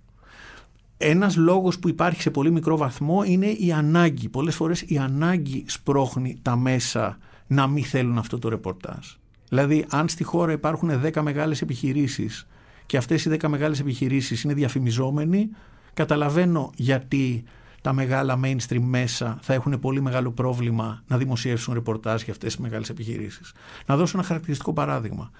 [0.97, 4.29] Ένας λόγος που υπάρχει σε πολύ μικρό βαθμό είναι η ανάγκη.
[4.29, 7.17] Πολλές φορές η ανάγκη σπρώχνει τα μέσα
[7.47, 9.07] να μην θέλουν αυτό το ρεπορτάζ.
[9.49, 12.47] Δηλαδή αν στη χώρα υπάρχουν 10 μεγάλες επιχειρήσεις
[12.85, 15.49] και αυτές οι 10 μεγάλες επιχειρήσεις είναι διαφημιζόμενοι,
[15.93, 17.43] καταλαβαίνω γιατί
[17.81, 22.63] τα μεγάλα mainstream μέσα θα έχουν πολύ μεγάλο πρόβλημα να δημοσιεύσουν ρεπορτάζ για αυτές τις
[22.63, 23.53] μεγάλες επιχειρήσεις.
[23.85, 25.31] Να δώσω ένα χαρακτηριστικό παράδειγμα,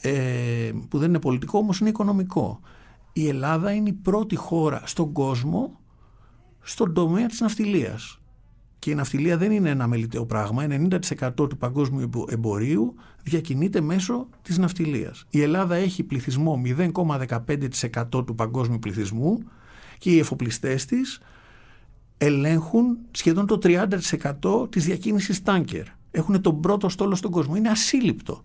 [0.00, 2.60] ε, που δεν είναι πολιτικό όμως είναι οικονομικό.
[3.12, 5.80] Η Ελλάδα είναι η πρώτη χώρα στον κόσμο
[6.60, 8.16] στον τομέα της ναυτιλίας.
[8.78, 10.66] Και η ναυτιλία δεν είναι ένα μελιτέο πράγμα.
[10.68, 15.26] 90% του παγκόσμιου εμπορίου διακινείται μέσω της ναυτιλίας.
[15.30, 19.38] Η Ελλάδα έχει πληθυσμό 0,15% του παγκόσμιου πληθυσμού
[19.98, 21.20] και οι εφοπλιστές της
[22.18, 25.86] ελέγχουν σχεδόν το 30% της διακίνησης τάνκερ.
[26.10, 27.56] Έχουν τον πρώτο στόλο στον κόσμο.
[27.56, 28.44] Είναι ασύλληπτο.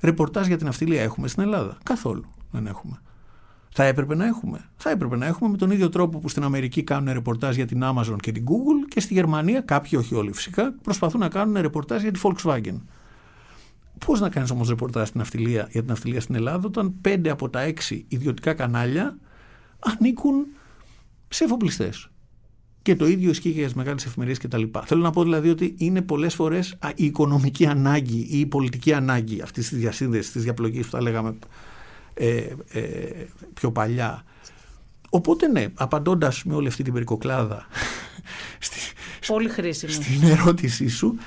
[0.00, 1.78] Ρεπορτάζ για την αυτιλία έχουμε στην Ελλάδα.
[1.82, 3.00] Καθόλου δεν έχουμε.
[3.78, 4.68] Θα έπρεπε να έχουμε.
[4.76, 7.80] Θα έπρεπε να έχουμε με τον ίδιο τρόπο που στην Αμερική κάνουν ρεπορτάζ για την
[7.84, 12.02] Amazon και την Google και στη Γερμανία, κάποιοι όχι όλοι φυσικά, προσπαθούν να κάνουν ρεπορτάζ
[12.02, 12.80] για τη Volkswagen.
[14.06, 17.50] Πώς να κάνεις όμως ρεπορτάζ στην αυτιλία, για την αυτιλία στην Ελλάδα, όταν πέντε από
[17.50, 19.18] τα έξι ιδιωτικά κανάλια
[19.78, 20.46] ανήκουν
[21.28, 22.10] σε εφοπλιστές.
[22.82, 24.62] Και το ίδιο ισχύει για τις μεγάλες εφημερίε κτλ.
[24.84, 29.40] Θέλω να πω δηλαδή ότι είναι πολλές φορές η οικονομική ανάγκη ή η πολιτική ανάγκη
[29.40, 31.36] αυτής της διασύνδεσης, της διαπλοκής που θα λέγαμε
[32.18, 34.24] ε, ε, πιο παλιά.
[35.10, 37.66] Οπότε ναι, απαντώντας με όλη αυτή την περικοκλάδα
[38.58, 38.78] στη,
[39.26, 39.92] Πολύ χρήσιμο.
[39.92, 41.18] στην ερώτησή σου,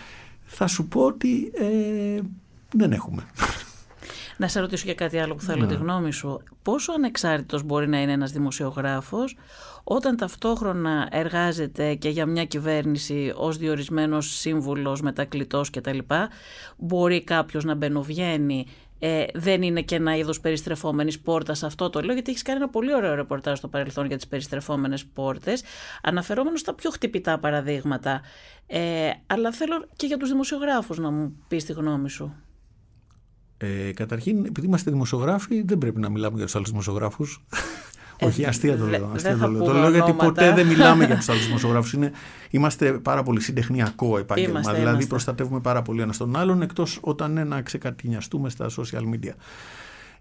[0.46, 2.20] θα σου πω ότι ε,
[2.74, 3.24] δεν έχουμε.
[4.38, 5.68] Να σε ρωτήσω για κάτι άλλο που θέλω ναι.
[5.68, 6.42] τη γνώμη σου.
[6.62, 9.38] Πόσο ανεξάρτητος μπορεί να είναι ένας δημοσιογράφος
[9.84, 15.98] όταν ταυτόχρονα εργάζεται και για μια κυβέρνηση ως διορισμένος σύμβουλος, μετακλητός κτλ.
[16.78, 18.66] Μπορεί κάποιος να μπαινοβγαίνει
[19.00, 21.64] ε, δεν είναι και ένα είδος περιστρεφόμενης πόρτας.
[21.64, 25.06] Αυτό το λέω γιατί έχεις κάνει ένα πολύ ωραίο ρεπορτάζ στο παρελθόν για τις περιστρεφόμενες
[25.06, 25.64] πόρτες,
[26.02, 28.22] αναφερόμενος στα πιο χτυπητά παραδείγματα.
[28.68, 32.36] Ε, αλλά θέλω και για τους δημοσιογράφους να μου πεις τη γνώμη σου.
[33.58, 37.45] Ε, καταρχήν, επειδή είμαστε δημοσιογράφοι, δεν πρέπει να μιλάμε για τους άλλους δημοσιογράφους.
[38.22, 39.12] Ε, Όχι, αστεία το λέω.
[39.16, 39.64] Αστεία το λέω.
[39.64, 41.96] Το λέω γιατί ποτέ δεν μιλάμε για τους άλλους δημοσιογράφους.
[42.50, 44.52] Είμαστε πάρα πολύ συντεχνιακό επάγγελμα.
[44.52, 45.10] Είμαστε, δηλαδή είμαστε.
[45.10, 49.34] προστατεύουμε πάρα πολύ ένας τον άλλον, εκτός όταν είναι να ξεκατηνιαστούμε στα social media.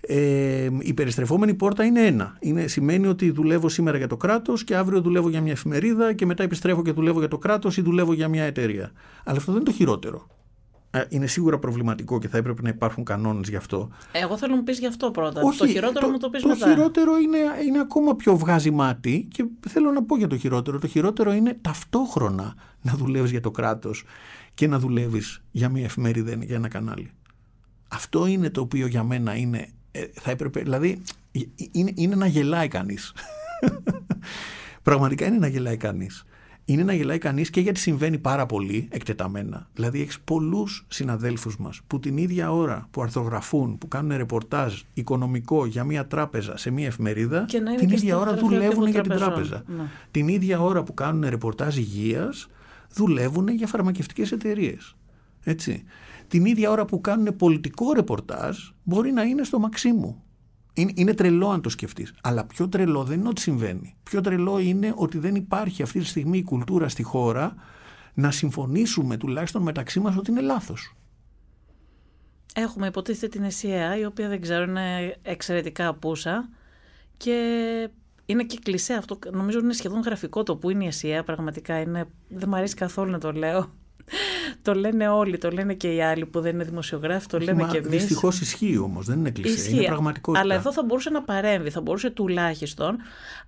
[0.01, 2.37] Ε, η περιστρεφόμενη πόρτα είναι ένα.
[2.41, 6.27] Είναι, σημαίνει ότι δουλεύω σήμερα για το κράτος και αύριο δουλεύω για μια εφημερίδα και
[6.27, 8.93] μετά επιστρέφω και δουλεύω για το κράτος ή δουλεύω για μια εταιρεία.
[9.25, 10.27] Αλλά αυτό δεν είναι το χειρότερο.
[10.91, 13.89] Ε, είναι σίγουρα προβληματικό και θα έπρεπε να υπάρχουν κανόνες γι' αυτό.
[14.13, 15.41] Εγώ θέλω να μου πεις γι' αυτό πρώτα.
[15.59, 16.67] το χειρότερο το, μου το πεις μετά.
[16.67, 20.79] Το χειρότερο είναι, είναι ακόμα πιο βγάζει μάτι και θέλω να πω για το χειρότερο.
[20.79, 24.05] Το χειρότερο είναι ταυτόχρονα να δουλεύεις για το κράτος
[24.55, 27.11] και να δουλεύεις για μια εφημερίδα για ένα κανάλι.
[27.89, 29.69] Αυτό είναι το οποίο για μένα είναι.
[29.91, 31.03] Ε, θα έπρεπε, δηλαδή,
[31.73, 33.13] είναι, είναι να γελάει κανείς.
[34.83, 36.25] Πραγματικά είναι να γελάει κανείς
[36.69, 39.69] είναι να γελάει κανείς και γιατί συμβαίνει πάρα πολύ εκτεταμένα.
[39.75, 45.67] Δηλαδή, έχεις πολλούς συναδέλφους μας που την ίδια ώρα που αρθρογραφούν, που κάνουν ρεπορτάζ οικονομικό
[45.67, 47.45] για μια τράπεζα σε μια εφημερίδα,
[47.79, 49.63] την ίδια ώρα δουλεύουν για την τράπεζα.
[49.67, 49.83] Ναι.
[50.11, 52.49] Την ίδια ώρα που κάνουν ρεπορτάζ υγείας,
[52.95, 54.97] δουλεύουν για φαρμακευτικές εταιρείες.
[55.45, 55.85] Έτσι.
[56.29, 60.23] Την ίδια ώρα που κάνουν πολιτικό ρεπορτάζ, μπορεί να είναι στο Μαξίμου
[60.81, 62.15] είναι, είναι τρελό αν το σκεφτείς.
[62.23, 63.97] Αλλά πιο τρελό δεν είναι ότι συμβαίνει.
[64.03, 67.55] Πιο τρελό είναι ότι δεν υπάρχει αυτή τη στιγμή η κουλτούρα στη χώρα
[68.15, 70.95] να συμφωνήσουμε τουλάχιστον μεταξύ μας ότι είναι λάθος.
[72.55, 76.49] Έχουμε υποτίθεται την ΕΣΥΑ, η οποία δεν ξέρω είναι εξαιρετικά απούσα
[77.17, 77.35] και
[78.27, 79.19] είναι και κλεισέ αυτό.
[79.33, 81.25] Νομίζω είναι σχεδόν γραφικό το που είναι η ΕΣΥΑ.
[81.25, 83.73] Πραγματικά είναι, δεν μου αρέσει καθόλου να το λέω
[84.63, 87.69] το λένε όλοι, το λένε και οι άλλοι που δεν είναι δημοσιογράφοι, το λέμε Μα,
[87.69, 87.91] και εμείς.
[87.91, 89.71] Δυστυχώς ισχύει όμως, δεν είναι κλεισέ.
[89.71, 90.43] Είναι πραγματικότητα.
[90.45, 92.97] Αλλά εδώ θα μπορούσε να παρέμβει, θα μπορούσε τουλάχιστον,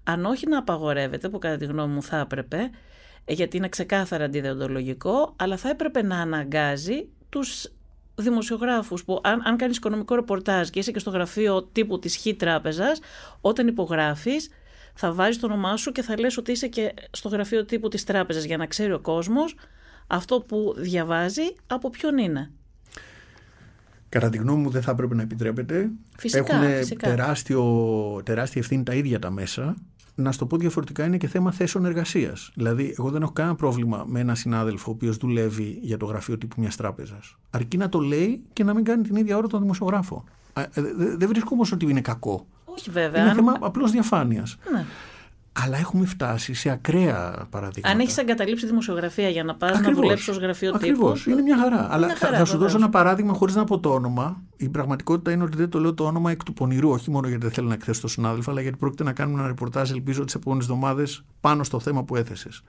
[0.05, 2.71] αν όχι να απαγορεύεται, που κατά τη γνώμη μου θα έπρεπε,
[3.27, 7.73] γιατί είναι ξεκάθαρα αντιδεοντολογικό, αλλά θα έπρεπε να αναγκάζει τους
[8.15, 12.37] δημοσιογράφους που, αν, αν κάνεις οικονομικό ρεπορτάζ και είσαι και στο γραφείο τύπου της Χ
[12.37, 13.01] Τράπεζας,
[13.41, 14.49] όταν υπογράφεις,
[14.95, 18.05] θα βάζεις το όνομά σου και θα λες ότι είσαι και στο γραφείο τύπου της
[18.05, 19.55] τράπεζας για να ξέρει ο κόσμος
[20.11, 22.51] αυτό που διαβάζει από ποιον είναι;
[24.09, 25.91] Κατά τη γνώμη μου δεν θα έπρεπε να επιτρέπεται.
[26.19, 27.09] Φυσικά, Έχουν φυσικά.
[27.09, 27.65] Τεράστιο,
[28.25, 29.75] τεράστια ευθύνη τα ίδια τα μέσα.
[30.15, 32.51] Να στο πω διαφορετικά, είναι και θέμα θέσεων εργασίας.
[32.55, 36.39] Δηλαδή, εγώ δεν έχω κανένα πρόβλημα με έναν συνάδελφο ο οποίος δουλεύει για το γραφείο
[36.39, 37.37] τύπου μιας τράπεζας.
[37.51, 40.25] Αρκεί να το λέει και να μην κάνει την ίδια ώρα τον δημοσιογράφο.
[40.53, 42.47] Α, ε, δε- Δεν βρίσκω όμως ότι είναι κακό.
[42.65, 43.21] Όχι βέβαια.
[43.21, 44.57] Είναι αν- θέμα απλώς διαφάνειας.
[44.73, 44.85] ναι.
[45.53, 47.95] Αλλά έχουμε φτάσει σε ακραία παραδείγματα.
[47.95, 50.01] Αν έχεις εγκαταλείψει δημοσιογραφία για να πας να Ακριβώς.
[50.01, 51.19] δουλέψεις ως γραφείο Ακριβώς.
[51.23, 51.31] τύπου.
[51.31, 51.87] Είναι μια χαρά.
[51.93, 52.73] Αλλά θα- χαρά, θα, σου βεβαίως.
[52.73, 54.43] δώσω ένα παράδειγμα χωρίς να πω το όνομα.
[54.57, 57.43] Η πραγματικότητα είναι ότι δεν το λέω το όνομα εκ του πονηρού, όχι μόνο γιατί
[57.43, 60.35] δεν θέλω να εκθέσω τον συνάδελφο, αλλά γιατί πρόκειται να κάνουμε ένα ρεπορτάζ, ελπίζω, τις
[60.35, 62.63] επόμενες εβδομάδες πάνω στο θέμα που έθεσες.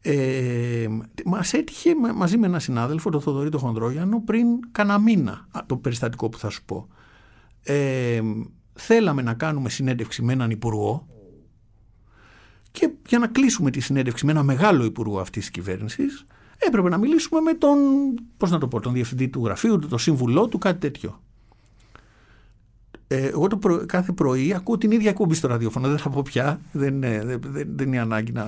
[0.00, 0.86] Ε,
[1.24, 5.60] Μας έτυχε μα- μαζί με έναν συνάδελφο, τον Θοδωρή τον Χονδρόγιανο, πριν κάνα μήνα α,
[5.66, 6.88] το περιστατικό που θα σου πω.
[7.62, 8.20] Ε,
[8.72, 11.06] θέλαμε να κάνουμε συνέντευξη με έναν υπουργό
[12.78, 16.24] και για να κλείσουμε τη συνέντευξη με ένα μεγάλο υπουργό αυτής της κυβέρνησης
[16.58, 17.78] έπρεπε να μιλήσουμε με τον,
[18.36, 21.20] πώς να το πω, τον διευθυντή του γραφείου του, τον σύμβουλό του, κάτι τέτοιο.
[23.10, 25.88] Ε, εγώ το πρωί- κάθε πρωί ακούω την ίδια εκπομπή στο ραδιόφωνο.
[25.88, 26.60] Δεν θα πω πια.
[26.72, 28.44] Δεν, είναι- δεν, δεν, δεν είναι ανάγκη να,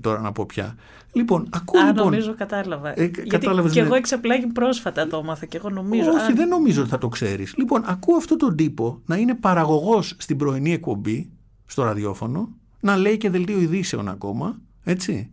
[0.00, 0.74] τώρα να πω πια.
[1.12, 2.04] Λοιπόν, ακούω Α, λοιπόν.
[2.04, 2.88] νομίζω κατάλαβα.
[2.88, 3.86] Ε, Γιατί κατάλαβες, και ναι.
[3.86, 6.10] εγώ εξαπλάγει πρόσφατα το έμαθα και εγώ νομίζω.
[6.10, 7.54] Όχι, Α, δεν νομίζω ότι θα το ξέρεις.
[7.56, 11.30] Λοιπόν, ακούω αυτόν τον τύπο να είναι παραγωγός στην πρωινή εκπομπή
[11.66, 12.48] στο ραδιόφωνο,
[12.80, 15.30] να λέει και δελτίο ειδήσεων ακόμα, έτσι.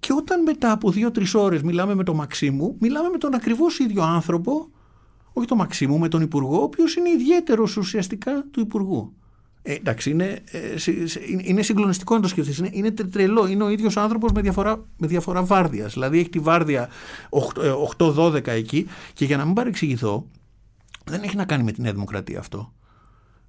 [0.00, 4.02] Και όταν μετά από δύο-τρεις ώρες μιλάμε με τον Μαξίμου, μιλάμε με τον ακριβώς ίδιο
[4.02, 4.68] άνθρωπο,
[5.32, 9.12] όχι τον Μαξίμου, με τον Υπουργό, ο οποίος είναι ιδιαίτερος ουσιαστικά του Υπουργού.
[9.62, 12.58] Ε, εντάξει, είναι, ε, συ- συ- είναι- είναι συγκλονιστικό να το σκεφτείς.
[12.58, 13.46] Είναι, είναι τε- τρελό.
[13.46, 15.92] Είναι ο ίδιος άνθρωπος με διαφορά, με διαφορά βάρδιας.
[15.92, 16.88] Δηλαδή έχει τη βάρδια
[17.96, 20.26] 8-12 εκεί και για να μην παρεξηγηθώ,
[21.04, 22.72] δεν έχει να κάνει με τη Νέα Δημοκρατία αυτό.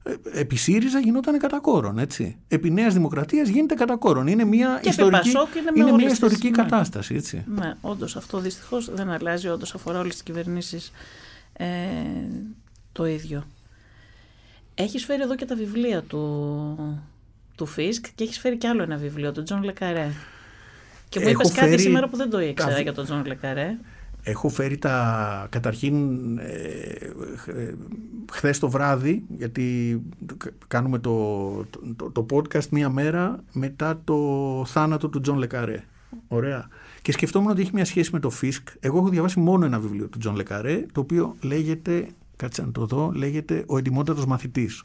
[0.04, 2.38] Ε, Επί ΣΥΡΙΖΑ γινόταν κατά κόρον, έτσι.
[2.48, 4.28] Επί Νέας Δημοκρατίας γίνεται κατά κόρον.
[4.28, 6.56] Είναι μια επί ιστορική, Πασόκ είναι με είναι μια όλες τις- ιστορική ναι.
[6.56, 7.44] κατάσταση, έτσι.
[7.56, 9.48] Ναι, όντως αυτό δυστυχώς δεν αλλάζει.
[9.48, 10.92] Όντως αφορά όλες τις κυβερνήσεις
[11.54, 11.66] ε,
[12.92, 13.44] το ίδιο.
[14.76, 17.00] Έχεις φέρει εδώ και τα βιβλία του,
[17.58, 20.10] του Φίσκ και έχεις φέρει κι άλλο ένα βιβλίο, του Τζον Λεκαρέ.
[21.10, 23.26] Και μου Έχω είπες κάτι φέρει σήμερα που δεν το ήξερα τα- για τον Τζον
[23.26, 23.78] Λεκαρέ.
[24.24, 25.96] Έχω φέρει τα καταρχήν
[26.38, 26.52] ε,
[27.46, 27.74] ε,
[28.32, 30.02] χθες το βράδυ γιατί
[30.68, 31.66] κάνουμε το,
[31.96, 34.18] το, το podcast μία μέρα μετά το
[34.68, 35.84] θάνατο του Τζον Λεκαρέ.
[36.28, 36.68] Ωραία.
[37.02, 38.68] Και σκεφτόμουν ότι έχει μια σχέση με το Φίσκ.
[38.80, 42.86] Εγώ έχω διαβάσει μόνο ένα βιβλίο του Τζον Λεκαρέ το οποίο λέγεται, κάτσε να το
[42.86, 44.84] δω, λέγεται «Ο εντιμότατος μαθητής».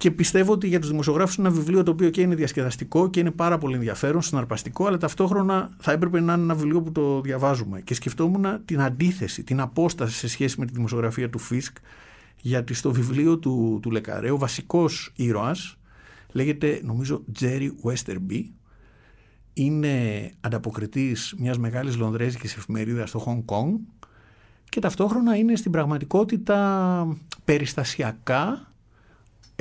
[0.00, 3.20] Και πιστεύω ότι για τους δημοσιογράφους είναι ένα βιβλίο το οποίο και είναι διασκεδαστικό και
[3.20, 7.20] είναι πάρα πολύ ενδιαφέρον, συναρπαστικό, αλλά ταυτόχρονα θα έπρεπε να είναι ένα βιβλίο που το
[7.20, 7.80] διαβάζουμε.
[7.80, 11.76] Και σκεφτόμουν την αντίθεση, την απόσταση σε σχέση με τη δημοσιογραφία του Φίσκ,
[12.40, 15.76] γιατί στο βιβλίο του, του Λεκαρέ ο βασικός ήρωας
[16.32, 18.44] λέγεται, νομίζω, Τζέρι Westerby.
[19.52, 23.78] Είναι ανταποκριτής μιας μεγάλης λονδρέζικης εφημερίδας στο Χονγκ Κονγκ
[24.68, 28.69] και ταυτόχρονα είναι στην πραγματικότητα περιστασιακά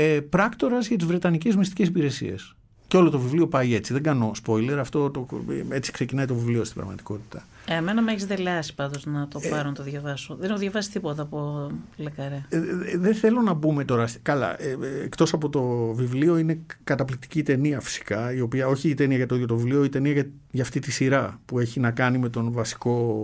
[0.02, 2.56] ε, πράκτορας για τις Βρετανικές μυστικές υπηρεσίες.
[2.88, 3.94] Και όλο το βιβλίο πάει έτσι.
[3.94, 5.28] Δεν κάνω spoiler, αυτό το,
[5.70, 7.46] έτσι ξεκινάει το βιβλίο στην πραγματικότητα.
[7.72, 10.36] Ε, εμένα με έχεις δελεάσει πάντως να το Ε, πάρω να το διαβάσω.
[10.40, 12.46] Δεν έχω διαβάσει τίποτα από Λεκαρέ.
[12.50, 14.08] Ε, ε, δεν θέλω να μπούμε τώρα.
[14.08, 15.62] στη- Καλά, ε, ε, εκτός από το
[15.94, 19.84] βιβλίο είναι καταπληκτική ταινία φυσικά, η οποία όχι η ταινία για το ίδιο το βιβλίο,
[19.84, 23.24] η ταινία για, για αυτή τη σειρά που έχει να κάνει με τον βασικό,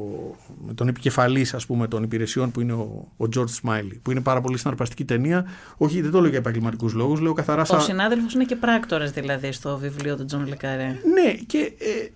[0.68, 4.22] με τον επικεφαλής ας πούμε των υπηρεσιών που είναι ο, ο George Smiley, που είναι
[4.22, 5.46] πάρα πολύ συναρπαστική ταινία.
[5.78, 7.82] Όχι, δεν το λέω για επαγγελματικούς λόγους, λέω καθαρά Ο σαν...
[7.82, 10.86] συνάδελφος είναι και πράκτορας δηλαδή στο βιβλίο του Τζον Λεκαρέ.
[10.86, 12.08] Ναι, και ε,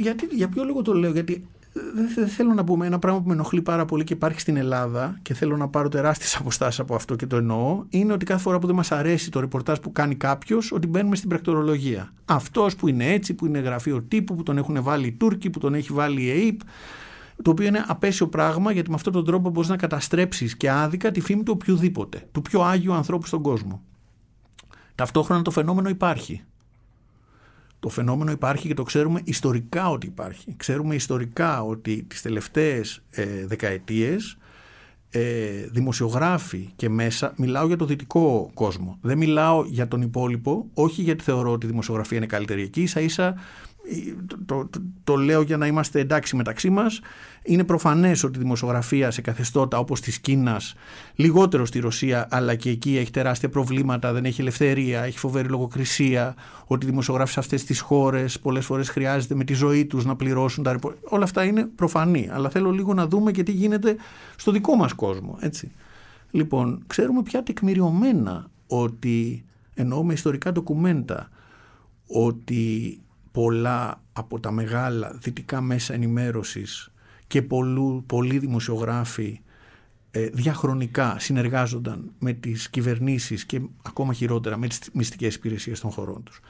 [0.00, 3.20] γιατί, για ποιο λόγο το λέω, γιατί ε, δεν δεν θέλω να πούμε ένα πράγμα
[3.20, 6.80] που με ενοχλεί πάρα πολύ και υπάρχει στην Ελλάδα και θέλω να πάρω τεράστιες αποστάσεις
[6.80, 9.78] από αυτό και το εννοώ, είναι ότι κάθε φορά που δεν μας αρέσει το ρεπορτάζ
[9.78, 12.12] που κάνει κάποιος, ότι μπαίνουμε στην πρακτορολογία.
[12.24, 15.58] Αυτός που είναι έτσι, που είναι γραφείο τύπου, που τον έχουν βάλει οι Τούρκοι, που
[15.58, 16.60] τον έχει βάλει η ΕΕΠ,
[17.42, 21.10] το οποίο είναι απέσιο πράγμα γιατί με αυτόν τον τρόπο μπορείς να καταστρέψεις και άδικα
[21.10, 23.82] τη φήμη του οποιοδήποτε, του πιο άγιου ανθρώπου στον κόσμο.
[24.94, 26.44] Ταυτόχρονα το φαινόμενο υπάρχει.
[27.84, 30.54] Το φαινόμενο υπάρχει και το ξέρουμε ιστορικά ότι υπάρχει.
[30.56, 34.36] Ξέρουμε ιστορικά ότι τις τελευταίες ε, δεκαετίες
[35.10, 35.20] ε,
[35.70, 38.98] δημοσιογράφοι και μέσα, μιλάω για το δυτικό κόσμο.
[39.00, 43.00] Δεν μιλάω για τον υπόλοιπο, όχι γιατί θεωρώ ότι η δημοσιογραφία είναι καλύτερη εκεί, ίσα
[43.00, 43.34] ίσα
[44.26, 47.00] το, το, το, το λέω για να είμαστε εντάξει μεταξύ μας.
[47.42, 50.74] Είναι προφανές ότι η δημοσιογραφία σε καθεστώτα όπως της Κίνας,
[51.14, 56.34] λιγότερο στη Ρωσία, αλλά και εκεί έχει τεράστια προβλήματα, δεν έχει ελευθερία, έχει φοβερή λογοκρισία,
[56.66, 60.16] ότι οι δημοσιογράφοι σε αυτές τις χώρες πολλές φορές χρειάζεται με τη ζωή τους να
[60.16, 60.92] πληρώσουν τα ρεπο...
[61.02, 63.96] Όλα αυτά είναι προφανή, αλλά θέλω λίγο να δούμε και τι γίνεται
[64.36, 65.36] στο δικό μας κόσμο.
[65.40, 65.72] Έτσι.
[66.30, 71.28] Λοιπόν, ξέρουμε πια τεκμηριωμένα ότι εννοώ με ιστορικά ντοκουμέντα,
[72.06, 72.98] ότι
[73.34, 76.92] πολλά από τα μεγάλα δυτικά μέσα ενημέρωσης
[77.26, 79.40] και πολλού, πολλοί δημοσιογράφοι
[80.10, 86.22] ε, διαχρονικά συνεργάζονταν με τις κυβερνήσεις και ακόμα χειρότερα με τις μυστικές υπηρεσίες των χωρών
[86.22, 86.40] τους.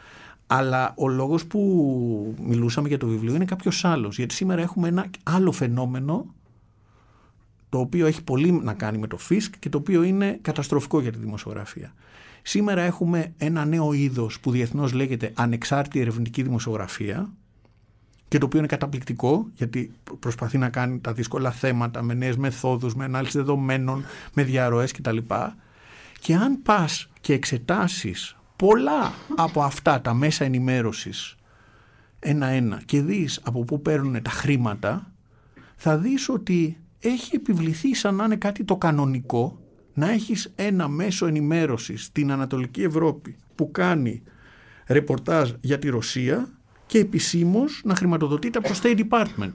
[0.46, 5.10] Αλλά ο λόγος που μιλούσαμε για το βιβλίο είναι κάποιος άλλος, γιατί σήμερα έχουμε ένα
[5.22, 6.34] άλλο φαινόμενο
[7.68, 11.12] το οποίο έχει πολύ να κάνει με το φίσκ και το οποίο είναι καταστροφικό για
[11.12, 11.94] τη δημοσιογραφία.
[12.46, 17.32] Σήμερα έχουμε ένα νέο είδος που διεθνώς λέγεται ανεξάρτητη ερευνητική δημοσιογραφία
[18.28, 22.94] και το οποίο είναι καταπληκτικό γιατί προσπαθεί να κάνει τα δύσκολα θέματα με νέες μεθόδους,
[22.94, 25.16] με ανάλυση δεδομένων, με διαρροές κτλ.
[26.20, 31.36] Και αν πας και εξετάσεις πολλά από αυτά τα μέσα ενημέρωσης
[32.18, 35.12] ένα-ένα και δεις από πού παίρνουν τα χρήματα
[35.76, 39.58] θα δεις ότι έχει επιβληθεί σαν να είναι κάτι το κανονικό
[39.94, 44.22] να έχεις ένα μέσο ενημέρωσης στην Ανατολική Ευρώπη που κάνει
[44.86, 46.48] ρεπορτάζ για τη Ρωσία
[46.86, 49.52] και επισήμως να χρηματοδοτείται από το State Department.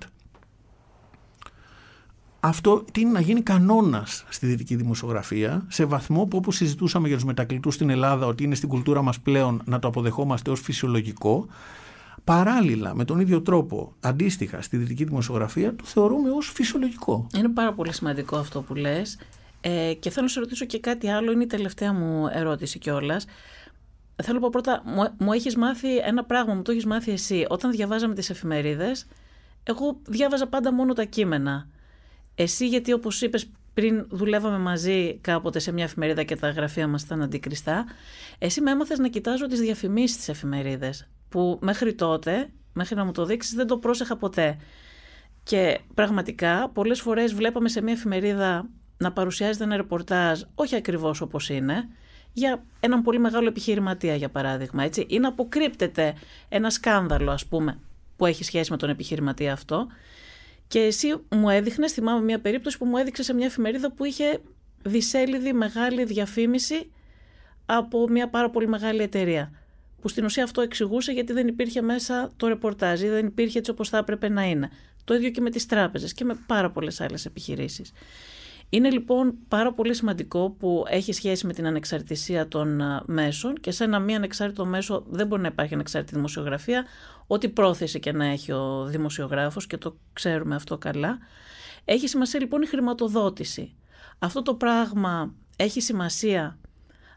[2.39, 7.15] Αυτό τι είναι να γίνει κανόνας στη δυτική δημοσιογραφία σε βαθμό που όπως συζητούσαμε για
[7.15, 11.47] τους μετακλητούς στην Ελλάδα ότι είναι στην κουλτούρα μας πλέον να το αποδεχόμαστε ως φυσιολογικό
[12.23, 17.27] παράλληλα με τον ίδιο τρόπο αντίστοιχα στη δυτική δημοσιογραφία το θεωρούμε ως φυσιολογικό.
[17.37, 19.17] Είναι πάρα πολύ σημαντικό αυτό που λες
[19.61, 23.25] ε, και θέλω να σε ρωτήσω και κάτι άλλο, είναι η τελευταία μου ερώτηση κιόλας.
[24.23, 27.45] Θέλω να πω πρώτα, μου, μου έχεις μάθει ένα πράγμα, μου το έχεις μάθει εσύ.
[27.49, 29.05] Όταν διαβάζαμε τις εφημερίδες,
[29.63, 31.67] εγώ διάβαζα πάντα μόνο τα κείμενα.
[32.35, 37.01] Εσύ γιατί όπως είπες πριν δουλεύαμε μαζί κάποτε σε μια εφημερίδα και τα γραφεία μας
[37.01, 37.85] ήταν αντικριστά,
[38.37, 43.11] εσύ με έμαθες να κοιτάζω τις διαφημίσεις της εφημερίδες, που μέχρι τότε, μέχρι να μου
[43.11, 44.57] το δείξεις, δεν το πρόσεχα ποτέ.
[45.43, 48.69] Και πραγματικά πολλές φορές βλέπαμε σε μια εφημερίδα
[48.99, 51.89] να παρουσιάζεται ένα ρεπορτάζ, όχι ακριβώς όπως είναι,
[52.33, 56.13] για έναν πολύ μεγάλο επιχειρηματία για παράδειγμα, έτσι, ή να αποκρύπτεται
[56.49, 57.79] ένα σκάνδαλο ας πούμε
[58.15, 59.87] που έχει σχέση με τον επιχειρηματία αυτό
[60.69, 64.41] και εσύ μου έδειχνες, θυμάμαι μια περίπτωση που μου έδειξε σε μια εφημερίδα που είχε
[64.83, 66.91] δισέλιδη μεγάλη διαφήμιση
[67.65, 69.51] από μια πάρα πολύ μεγάλη εταιρεία.
[70.01, 73.71] Που στην ουσία αυτό εξηγούσε γιατί δεν υπήρχε μέσα το ρεπορτάζ ή δεν υπήρχε έτσι
[73.71, 74.69] όπως θα έπρεπε να είναι.
[75.03, 77.91] Το ίδιο και με τις τράπεζες και με πάρα πολλές άλλες επιχειρήσεις.
[78.69, 83.83] Είναι λοιπόν πάρα πολύ σημαντικό που έχει σχέση με την ανεξαρτησία των μέσων και σε
[83.83, 86.85] ένα μη ανεξάρτητο μέσο δεν μπορεί να υπάρχει ανεξάρτητη δημοσιογραφία,
[87.27, 91.17] ό,τι πρόθεση και να έχει ο δημοσιογράφος και το ξέρουμε αυτό καλά.
[91.85, 93.75] Έχει σημασία λοιπόν η χρηματοδότηση.
[94.19, 96.57] Αυτό το πράγμα έχει σημασία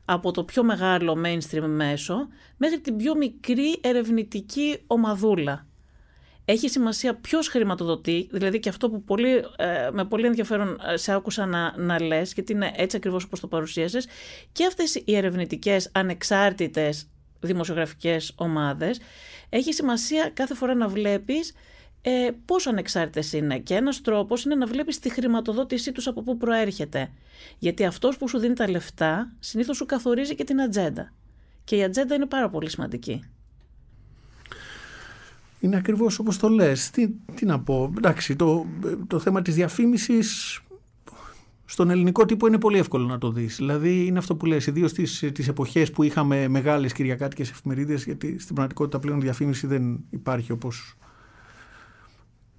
[0.04, 5.66] από το πιο μεγάλο mainstream μέσο μέχρι την πιο μικρή ερευνητική ομαδούλα
[6.44, 11.12] έχει σημασία ποιος χρηματοδοτεί, δηλαδή και αυτό που πολύ, ε, με πολύ ενδιαφέρον ε, σε
[11.12, 14.06] άκουσα να, να λες, γιατί είναι έτσι ακριβώς όπως το παρουσίασες,
[14.52, 17.06] και αυτές οι ερευνητικές ανεξάρτητες
[17.40, 19.00] δημοσιογραφικές ομάδες,
[19.48, 21.52] έχει σημασία κάθε φορά να βλέπεις
[22.02, 26.36] ε, πόσο ανεξάρτητες είναι και ένας τρόπος είναι να βλέπεις τη χρηματοδότησή τους από πού
[26.36, 27.10] προέρχεται.
[27.58, 31.12] Γιατί αυτός που σου δίνει τα λεφτά συνήθως σου καθορίζει και την ατζέντα.
[31.64, 33.31] Και η ατζέντα είναι πάρα πολύ σημαντική.
[35.62, 36.90] Είναι ακριβώς όπως το λες.
[36.90, 37.92] Τι, τι να πω.
[37.96, 38.66] Εντάξει, το,
[39.06, 40.60] το θέμα της διαφήμισης
[41.64, 43.56] στον ελληνικό τύπο είναι πολύ εύκολο να το δεις.
[43.56, 48.38] Δηλαδή είναι αυτό που λες, ιδίως στις, τις εποχές που είχαμε μεγάλες κυριακάτικες εφημερίδες, γιατί
[48.38, 50.96] στην πραγματικότητα πλέον διαφήμιση δεν υπάρχει όπως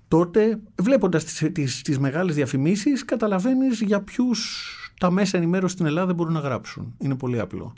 [0.07, 0.59] τότε.
[0.81, 4.67] Βλέποντας τις, τις, τις μεγάλες διαφημίσεις καταλαβαίνεις για ποιους
[4.99, 6.95] τα μέσα ενημέρωσης στην Ελλάδα μπορούν να γράψουν.
[6.97, 7.73] Είναι πολύ απλό.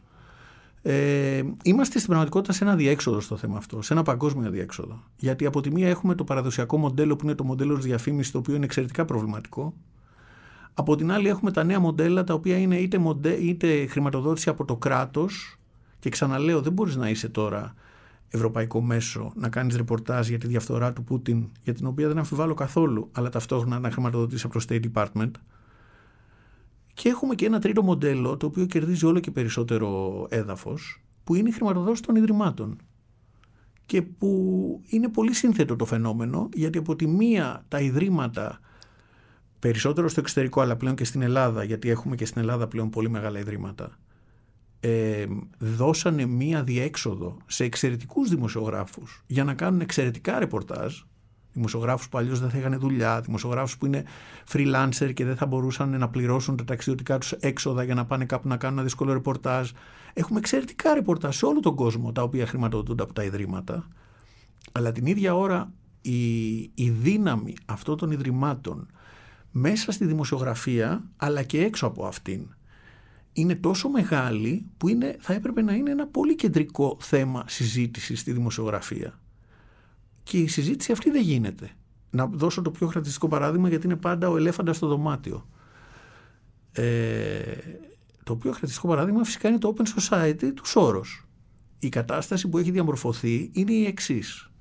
[0.87, 5.03] Ε, είμαστε στην πραγματικότητα σε ένα διέξοδο στο θέμα αυτό, σε ένα παγκόσμιο διέξοδο.
[5.15, 8.37] Γιατί από τη μία έχουμε το παραδοσιακό μοντέλο που είναι το μοντέλο της διαφήμισης, το
[8.37, 9.73] οποίο είναι εξαιρετικά προβληματικό.
[10.73, 14.65] Από την άλλη έχουμε τα νέα μοντέλα τα οποία είναι είτε, μοντέ, είτε χρηματοδότηση από
[14.65, 15.59] το κράτος.
[15.99, 17.73] Και ξαναλέω, δεν μπορείς να είσαι τώρα
[18.29, 22.53] ευρωπαϊκό μέσο να κάνεις ρεπορτάζ για τη διαφθορά του Πούτιν, για την οποία δεν αμφιβάλλω
[22.53, 25.31] καθόλου, αλλά ταυτόχρονα να χρηματοδοτήσει από το State Department.
[26.95, 31.49] Και έχουμε και ένα τρίτο μοντέλο το οποίο κερδίζει όλο και περισσότερο έδαφος που είναι
[31.49, 32.77] η χρηματοδότηση των ιδρυμάτων.
[33.85, 38.59] Και που είναι πολύ σύνθετο το φαινόμενο γιατί από τη μία τα ιδρύματα
[39.59, 43.09] περισσότερο στο εξωτερικό αλλά πλέον και στην Ελλάδα γιατί έχουμε και στην Ελλάδα πλέον πολύ
[43.09, 43.97] μεγάλα ιδρύματα
[44.79, 45.25] ε,
[45.57, 51.01] δώσανε μία διέξοδο σε εξαιρετικούς δημοσιογράφους για να κάνουν εξαιρετικά ρεπορτάζ
[51.55, 54.03] δημοσιογράφους που αλλιώς δεν θα είχαν δουλειά, δημοσιογράφους που είναι
[54.51, 58.47] freelancer και δεν θα μπορούσαν να πληρώσουν τα ταξιδιωτικά τους έξοδα για να πάνε κάπου
[58.47, 59.69] να κάνουν ένα δύσκολο ρεπορτάζ.
[60.13, 63.87] Έχουμε εξαιρετικά ρεπορτάζ σε όλο τον κόσμο τα οποία χρηματοδοτούνται από τα ιδρύματα.
[64.71, 68.87] Αλλά την ίδια ώρα η, η δύναμη αυτών των ιδρυμάτων
[69.51, 72.47] μέσα στη δημοσιογραφία αλλά και έξω από αυτήν
[73.33, 78.31] είναι τόσο μεγάλη που είναι, θα έπρεπε να είναι ένα πολύ κεντρικό θέμα συζήτησης στη
[78.31, 79.19] δημοσιογραφία.
[80.25, 81.69] Και η συζήτηση αυτή δεν γίνεται.
[82.09, 85.47] Να δώσω το πιο χαρακτηριστικό παράδειγμα γιατί είναι πάντα ο ελέφαντας στο δωμάτιο.
[86.71, 87.41] Ε,
[88.23, 91.27] το πιο χαρακτηριστικό παράδειγμα φυσικά είναι το Open Society του Σόρος.
[91.79, 94.51] Η κατάσταση που έχει διαμορφωθεί είναι η εξής.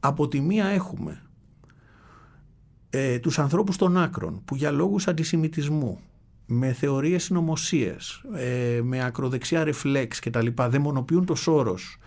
[0.00, 1.22] Από τη μία έχουμε
[2.90, 6.00] ε, τους ανθρώπους των άκρων που για λόγους αντισημιτισμού
[6.46, 7.96] με θεωρίες συνωμοσία,
[8.34, 11.98] ε, με ακροδεξιά ρεφλέξ και τα λοιπά δαιμονοποιούν το Σόρος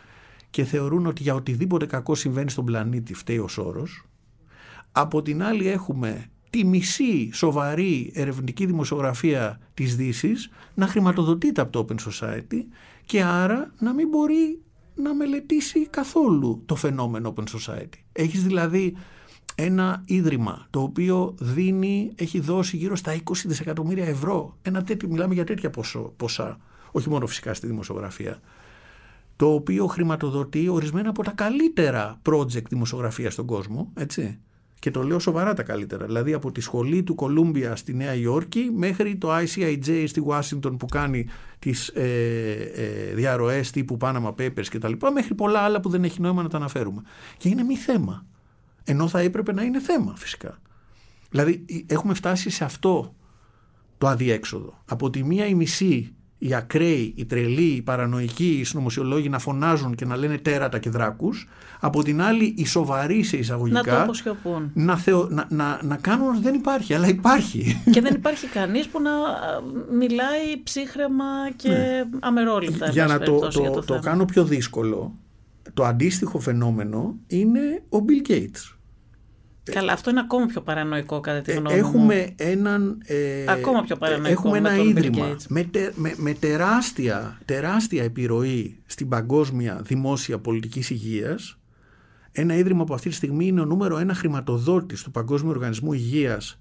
[0.54, 4.06] και θεωρούν ότι για οτιδήποτε κακό συμβαίνει στον πλανήτη φταίει ο Σόρος.
[4.92, 11.86] Από την άλλη έχουμε τη μισή σοβαρή ερευνητική δημοσιογραφία της δύσης να χρηματοδοτείται από το
[11.88, 12.60] Open Society
[13.06, 14.62] και άρα να μην μπορεί
[14.96, 18.00] να μελετήσει καθόλου το φαινόμενο Open Society.
[18.12, 18.96] Έχεις δηλαδή
[19.56, 24.58] ένα ίδρυμα το οποίο δίνει, έχει δώσει γύρω στα 20 δισεκατομμύρια ευρώ.
[24.62, 26.58] Ένα τέτοιο, μιλάμε για τέτοια ποσό, ποσά,
[26.92, 28.40] όχι μόνο φυσικά στη δημοσιογραφία,
[29.36, 34.40] το οποίο χρηματοδοτεί ορισμένα από τα καλύτερα project δημοσιογραφία στον κόσμο, έτσι.
[34.80, 36.06] Και το λέω σοβαρά τα καλύτερα.
[36.06, 40.86] Δηλαδή από τη σχολή του Κολούμπια στη Νέα Υόρκη μέχρι το ICIJ στη Washington που
[40.86, 41.28] κάνει
[41.60, 42.04] τις ε,
[42.76, 44.92] ε, διαρροές τύπου Panama Papers κτλ.
[45.14, 47.02] Μέχρι πολλά άλλα που δεν έχει νόημα να τα αναφέρουμε.
[47.38, 48.26] Και είναι μη θέμα.
[48.84, 50.60] Ενώ θα έπρεπε να είναι θέμα φυσικά.
[51.30, 53.16] Δηλαδή έχουμε φτάσει σε αυτό
[53.98, 54.82] το αδιέξοδο.
[54.86, 56.16] Από τη μία η μισή,
[56.46, 60.90] οι ακραίοι, οι τρελοί, οι παρανοϊκοί, οι συνωμοσιολόγοι να φωνάζουν και να λένε τέρατα και
[60.90, 61.48] δράκους.
[61.80, 66.42] Από την άλλη οι σοβαροί σε εισαγωγικά να, να, θεω, να, να, να κάνουν ότι
[66.42, 67.82] δεν υπάρχει, αλλά υπάρχει.
[67.92, 69.12] Και δεν υπάρχει κανείς που να
[69.98, 71.26] μιλάει ψύχρεμα
[71.56, 72.04] και ναι.
[72.20, 72.90] αμερόληπτα.
[72.90, 75.14] Για να το, το, το, το κάνω πιο δύσκολο,
[75.74, 78.76] το αντίστοιχο φαινόμενο είναι ο Bill Gates.
[79.72, 82.36] Καλά, αυτό είναι ακόμα πιο παρανοϊκό κατά τη ε, γνώμη έχουμε μου.
[82.38, 88.04] Έναν, ε, ακόμα πιο παρανοϊκό Έχουμε με ένα τον ίδρυμα με, με, με, τεράστια, τεράστια
[88.04, 91.58] επιρροή στην παγκόσμια δημόσια πολιτικής υγείας.
[92.32, 96.60] Ένα ίδρυμα που αυτή τη στιγμή είναι ο νούμερο ένα χρηματοδότης του Παγκόσμιου Οργανισμού Υγείας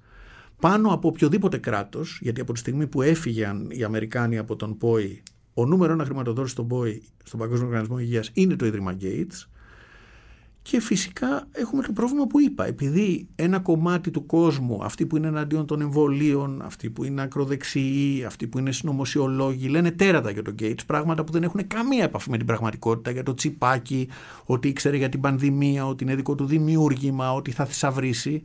[0.60, 5.22] πάνω από οποιοδήποτε κράτος, γιατί από τη στιγμή που έφυγαν οι Αμερικάνοι από τον ΠΟΗ,
[5.54, 9.48] ο νούμερο ένα χρηματοδότης στον ΠΟΗ, στον Παγκόσμιο Οργανισμό Υγείας, είναι το Ίδρυμα Gates.
[10.62, 12.66] Και φυσικά έχουμε το πρόβλημα που είπα.
[12.66, 18.24] Επειδή ένα κομμάτι του κόσμου, αυτοί που είναι εναντίον των εμβολίων, αυτοί που είναι ακροδεξιοί,
[18.24, 22.30] αυτοί που είναι συνωμοσιολόγοι, λένε τέρατα για τον Gates, πράγματα που δεν έχουν καμία επαφή
[22.30, 24.08] με την πραγματικότητα, για το τσιπάκι,
[24.44, 28.42] ότι ήξερε για την πανδημία, ότι είναι δικό του δημιούργημα, ότι θα θησαυρίσει.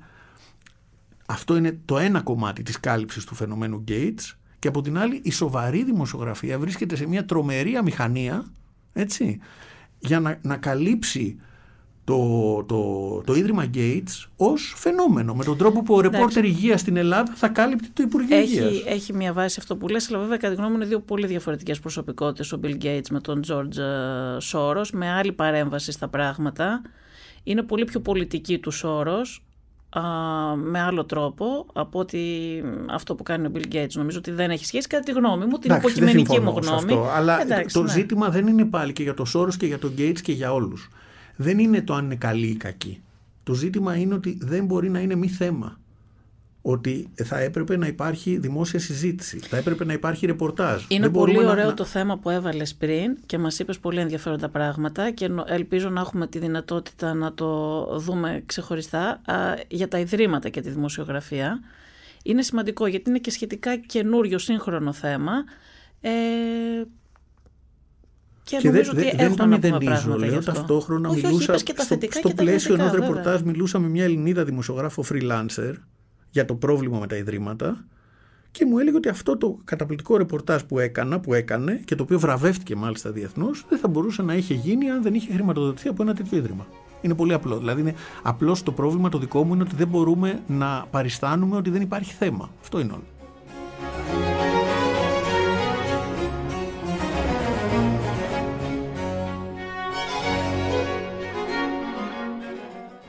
[1.26, 5.32] Αυτό είναι το ένα κομμάτι της κάλυψης του φαινομένου Gates και από την άλλη η
[5.32, 8.46] σοβαρή δημοσιογραφία βρίσκεται σε μια τρομερή αμηχανία
[8.94, 9.40] έτσι,
[10.00, 11.38] για να, να καλύψει
[12.08, 16.98] το, το, το Ίδρυμα Gates ως φαινόμενο με τον τρόπο που ο ρεπόρτερ υγείας στην
[16.98, 18.84] Ελλάδα θα κάλυπτε το Υπουργείο έχει, Υγείας.
[18.86, 21.28] Έχει μια βάση αυτό που λες, αλλά βέβαια κατά τη γνώμη μου είναι δύο πολύ
[21.28, 23.78] διαφορετικές προσωπικότητες ο Bill Gates με τον George
[24.52, 26.82] Soros με άλλη παρέμβαση στα πράγματα.
[27.44, 29.42] Είναι πολύ πιο πολιτική του Soros
[30.56, 32.24] με άλλο τρόπο από ότι
[32.90, 33.92] αυτό που κάνει ο Bill Gates.
[33.94, 36.94] Νομίζω ότι δεν έχει σχέση κατά τη γνώμη μου, την υποκειμενική μου γνώμη.
[36.94, 37.38] Αυτό, αλλά
[37.74, 37.92] το, ναι.
[37.92, 40.90] ζήτημα δεν είναι πάλι και για το Soros και για τον Gates και για όλους
[41.38, 43.02] δεν είναι το αν είναι καλή ή κακή.
[43.44, 45.80] Το ζήτημα είναι ότι δεν μπορεί να είναι μη θέμα.
[46.62, 50.84] Ότι θα έπρεπε να υπάρχει δημόσια συζήτηση, θα έπρεπε να υπάρχει ρεπορτάζ.
[50.88, 55.30] Είναι πολύ ωραίο το θέμα που έβαλες πριν και μας είπες πολύ ενδιαφέροντα πράγματα και
[55.46, 59.22] ελπίζω να έχουμε τη δυνατότητα να το δούμε ξεχωριστά
[59.68, 61.60] για τα ιδρύματα και τη δημοσιογραφία.
[62.24, 65.34] Είναι σημαντικό γιατί είναι και σχετικά καινούριο σύγχρονο θέμα.
[66.02, 66.12] Ε,
[68.48, 70.18] και, και νομίζω ότι δεν το μηδενίζω.
[70.18, 74.04] Λέω ταυτόχρονα όχι, μιλούσα όχι, και τα στο, στο πλαίσιο ενός ρεπορτάζ μιλούσα με μια
[74.04, 75.74] Ελληνίδα δημοσιογράφο freelancer
[76.30, 77.86] για το πρόβλημα με τα ιδρύματα
[78.52, 82.20] και μου έλεγε ότι αυτό το καταπληκτικό ρεπορτάζ που έκανα, που έκανε και το οποίο
[82.20, 86.14] βραβεύτηκε μάλιστα διεθνώς, δεν θα μπορούσε να είχε γίνει αν δεν είχε χρηματοδοτηθεί από ένα
[86.14, 86.68] τέτοιο ίδρυμα.
[87.02, 87.58] Είναι πολύ απλό.
[87.58, 87.94] Δηλαδή, είναι
[88.24, 92.14] απλώς το πρόβλημα το δικό μου είναι ότι δεν μπορούμε να παριστάνουμε ότι δεν υπάρχει
[92.14, 92.50] θέμα.
[92.62, 93.17] Αυτό είναι όλο.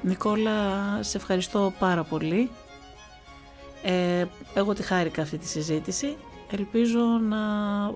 [0.09, 0.53] Νικόλα,
[1.03, 2.51] σε ευχαριστώ πάρα πολύ.
[3.83, 6.17] Ε, εγώ τη χάρηκα αυτή τη συζήτηση.
[6.51, 7.39] Ελπίζω να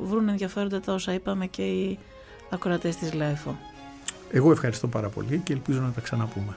[0.02, 1.98] βρουν ενδιαφέροντα τα όσα είπαμε και οι
[2.50, 3.56] ακροατές της ΛΑΕΦΟ.
[4.30, 6.56] Εγώ ευχαριστώ πάρα πολύ και ελπίζω να τα ξαναπούμε.